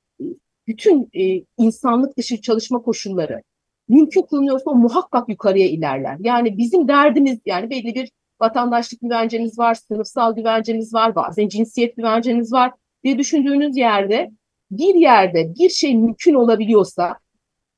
bütün 0.68 1.10
e, 1.14 1.44
insanlık 1.58 2.18
dışı 2.18 2.42
çalışma 2.42 2.82
koşulları 2.82 3.42
mümkün 3.90 4.22
kılınıyorsa 4.22 4.72
o 4.72 4.76
muhakkak 4.76 5.30
yukarıya 5.30 5.68
ilerler. 5.68 6.18
Yani 6.20 6.58
bizim 6.58 6.88
derdimiz 6.88 7.40
yani 7.46 7.70
belli 7.70 7.96
bir 7.96 8.10
vatandaşlık 8.42 9.02
güvenceniz 9.02 9.60
var, 9.60 9.74
sınıfsal 9.74 10.36
güvenceniz 10.36 10.94
var, 10.94 11.16
bazen 11.16 11.48
cinsiyet 11.48 11.96
güvenceniz 11.98 12.54
var 12.54 12.72
diye 13.04 13.18
düşündüğünüz 13.18 13.78
yerde 13.78 14.32
bir 14.72 14.96
yerde 14.96 15.54
bir 15.60 15.70
şey 15.70 15.98
mümkün 15.98 16.34
olabiliyorsa, 16.34 17.18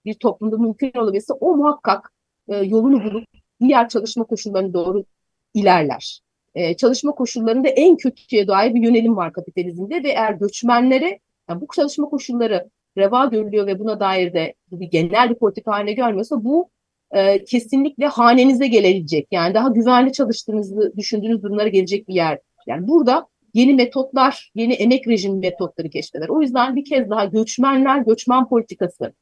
bir 0.06 0.14
toplumda 0.14 0.58
mümkün 0.58 0.92
olabiliyorsa 1.00 1.34
o 1.34 1.56
muhakkak 1.56 2.12
e, 2.48 2.56
yolunu 2.56 3.04
bulup 3.04 3.28
diğer 3.62 3.90
çalışma 3.90 4.24
koşullarına 4.24 4.74
doğru 4.74 5.06
ilerler. 5.54 6.22
E, 6.56 6.78
çalışma 6.78 7.12
koşullarında 7.12 7.68
en 7.68 7.98
kötüye 7.98 8.48
dair 8.48 8.74
bir 8.74 8.82
yönelim 8.84 9.16
var 9.16 9.34
kapitalizmde 9.34 10.04
ve 10.04 10.10
eğer 10.10 10.34
göçmenlere 10.34 11.20
yani 11.50 11.62
bu 11.62 11.68
çalışma 11.76 12.10
koşulları 12.10 12.70
reva 12.98 13.26
görülüyor 13.26 13.68
ve 13.68 13.80
buna 13.80 14.00
dair 14.00 14.34
de 14.34 14.54
bir 14.72 14.88
genel 14.88 15.30
bir 15.30 15.36
politika 15.36 15.72
haline 15.72 15.94
gelmiyorsa 15.94 16.44
bu 16.44 16.70
e, 17.12 17.44
kesinlikle 17.44 18.06
hanenize 18.06 18.68
gelecek. 18.68 19.28
Yani 19.32 19.54
daha 19.54 19.70
güvenli 19.70 20.14
çalıştığınızı 20.14 20.94
düşündüğünüz 20.98 21.44
durumlara 21.44 21.68
gelecek 21.68 22.08
bir 22.08 22.14
yer. 22.14 22.40
Yani 22.68 22.88
burada 22.88 23.28
yeni 23.54 23.74
metotlar, 23.74 24.52
yeni 24.56 24.74
emek 24.74 25.08
rejimi 25.08 25.40
metotları 25.40 25.90
keşfeder. 25.90 26.30
O 26.30 26.42
yüzden 26.42 26.76
bir 26.76 26.86
kez 26.86 27.10
daha 27.10 27.26
göçmenler, 27.26 27.98
göçmen 27.98 28.48
politikası, 28.48 29.14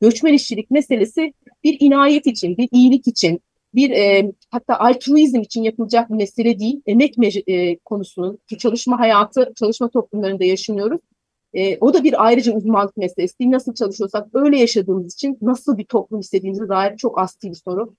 göçmen 0.00 0.32
işçilik 0.32 0.70
meselesi 0.70 1.32
bir 1.64 1.76
inayet 1.80 2.26
için, 2.26 2.56
bir 2.56 2.68
iyilik 2.72 3.08
için, 3.08 3.40
bir 3.74 3.90
e, 3.90 4.32
hatta 4.50 4.78
altruizm 4.78 5.40
için 5.40 5.62
yapılacak 5.62 6.10
bir 6.10 6.14
mesele 6.14 6.58
değil. 6.58 6.82
Emek 6.86 7.14
e, 7.46 7.78
konusunun 7.78 8.38
çalışma 8.58 9.00
hayatı, 9.00 9.52
çalışma 9.56 9.88
toplumlarında 9.88 10.44
yaşanıyoruz. 10.44 11.00
E, 11.54 11.78
o 11.78 11.94
da 11.94 12.04
bir 12.04 12.26
ayrıca 12.26 12.52
uzmanlık 12.56 12.96
meselesi 12.96 13.38
değil. 13.38 13.50
Nasıl 13.50 13.74
çalışıyorsak 13.74 14.28
öyle 14.34 14.58
yaşadığımız 14.58 15.14
için 15.14 15.38
nasıl 15.42 15.78
bir 15.78 15.84
toplum 15.84 16.20
istediğimize 16.20 16.68
dair 16.68 16.96
çok 16.96 17.20
asli 17.20 17.50
bir 17.50 17.54
soru. 17.54 17.94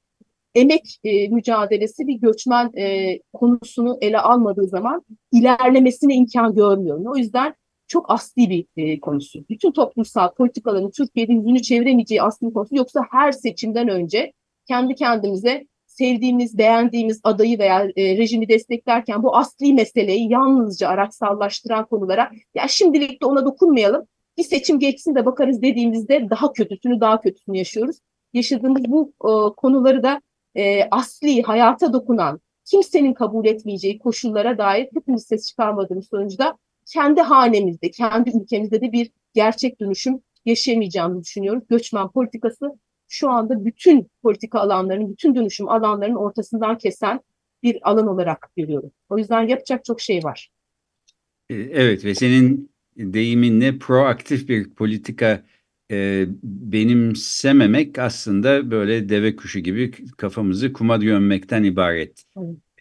Emek 0.55 0.99
e, 1.03 1.27
mücadelesi 1.27 2.07
bir 2.07 2.15
göçmen 2.15 2.71
e, 2.77 3.19
konusunu 3.33 3.97
ele 4.01 4.19
almadığı 4.19 4.67
zaman 4.67 5.03
ilerlemesine 5.31 6.15
imkan 6.15 6.55
görmüyorum. 6.55 7.05
O 7.07 7.17
yüzden 7.17 7.55
çok 7.88 8.12
asli 8.12 8.49
bir 8.49 8.65
e, 8.77 8.99
konusu. 8.99 9.45
Bütün 9.49 9.71
toplumsal 9.71 10.33
politikaların 10.33 10.91
Türkiye'de 10.91 11.33
yüzünü 11.33 11.62
çeviremeyeceği 11.62 12.21
asli 12.21 12.47
bir 12.47 12.53
konusu. 12.53 12.75
Yoksa 12.75 13.05
her 13.12 13.31
seçimden 13.31 13.88
önce 13.88 14.33
kendi 14.67 14.95
kendimize 14.95 15.67
sevdiğimiz, 15.99 16.57
beğendiğimiz 16.57 17.19
adayı 17.23 17.59
veya 17.59 17.88
e, 17.95 18.17
rejimi 18.17 18.49
desteklerken 18.49 19.23
bu 19.23 19.38
asli 19.38 19.73
meseleyi 19.73 20.31
yalnızca 20.31 20.88
araçsallaştıran 20.88 21.85
konulara 21.85 22.31
ya 22.55 22.67
şimdilik 22.67 23.21
de 23.21 23.25
ona 23.25 23.45
dokunmayalım. 23.45 24.07
Bir 24.38 24.43
seçim 24.43 24.79
geçsin 24.79 25.15
de 25.15 25.25
bakarız 25.25 25.62
dediğimizde 25.62 26.29
daha 26.29 26.53
kötüsünü 26.53 26.99
daha 26.99 27.21
kötüsünü 27.21 27.57
yaşıyoruz. 27.57 27.97
Yaşadığımız 28.33 28.83
bu 28.88 29.13
e, 29.23 29.55
konuları 29.55 30.03
da 30.03 30.21
e, 30.55 30.83
asli, 30.91 31.41
hayata 31.41 31.93
dokunan, 31.93 32.39
kimsenin 32.65 33.13
kabul 33.13 33.45
etmeyeceği 33.45 33.99
koşullara 33.99 34.57
dair 34.57 34.88
hepimiz 34.93 35.23
ses 35.23 35.47
çıkarmadığımız 35.47 36.07
sonuçta 36.09 36.57
kendi 36.93 37.21
hanemizde, 37.21 37.91
kendi 37.91 38.29
ülkemizde 38.41 38.81
de 38.81 38.91
bir 38.91 39.12
gerçek 39.33 39.79
dönüşüm 39.79 40.21
yaşayamayacağımızı 40.45 41.21
düşünüyoruz. 41.21 41.63
Göçmen 41.69 42.07
politikası 42.07 42.71
şu 43.10 43.30
anda 43.30 43.65
bütün 43.65 44.08
politika 44.24 44.60
alanlarının, 44.60 45.12
bütün 45.12 45.36
dönüşüm 45.36 45.69
alanlarının 45.69 46.15
ortasından 46.15 46.78
kesen 46.78 47.22
bir 47.63 47.89
alan 47.89 48.08
olarak 48.08 48.50
görüyorum. 48.58 48.91
O 49.10 49.17
yüzden 49.17 49.48
yapacak 49.48 49.86
çok 49.86 50.02
şey 50.02 50.24
var. 50.24 50.50
E, 51.50 51.56
evet 51.56 52.06
ve 52.06 52.15
senin 52.15 52.72
deyiminle 52.98 53.78
proaktif 53.80 54.50
bir 54.50 54.69
politika 54.69 55.43
e, 55.91 56.26
benimsememek 56.43 58.00
aslında 58.00 58.72
böyle 58.72 59.10
deve 59.10 59.36
kuşu 59.36 59.60
gibi 59.60 59.91
kafamızı 60.17 60.74
kuma 60.74 60.98
gömmekten 60.98 61.63
ibaret 61.63 62.24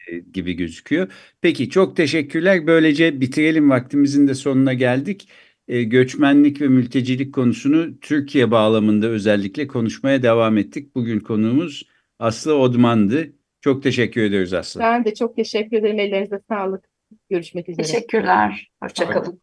e, 0.08 0.18
gibi 0.18 0.52
gözüküyor. 0.52 1.08
Peki 1.40 1.70
çok 1.70 1.96
teşekkürler. 1.96 2.66
Böylece 2.66 3.20
bitirelim 3.20 3.70
vaktimizin 3.70 4.28
de 4.28 4.34
sonuna 4.34 4.74
geldik. 4.74 5.28
E, 5.68 5.82
göçmenlik 5.82 6.60
ve 6.60 6.68
mültecilik 6.68 7.34
konusunu 7.34 8.00
Türkiye 8.00 8.50
bağlamında 8.50 9.06
özellikle 9.06 9.66
konuşmaya 9.66 10.22
devam 10.22 10.58
ettik. 10.58 10.94
Bugün 10.94 11.20
konuğumuz 11.20 11.88
Aslı 12.18 12.54
Odman'dı. 12.54 13.32
Çok 13.60 13.82
teşekkür 13.82 14.22
ediyoruz 14.22 14.52
Aslı. 14.52 14.80
Ben 14.80 15.04
de 15.04 15.14
çok 15.14 15.36
teşekkür 15.36 15.76
ederim. 15.76 15.98
Ellerinize 15.98 16.40
sağlık. 16.48 16.84
Görüşmek 17.30 17.68
üzere. 17.68 17.86
Teşekkürler. 17.86 18.70
Hoşçakalın. 18.82 19.40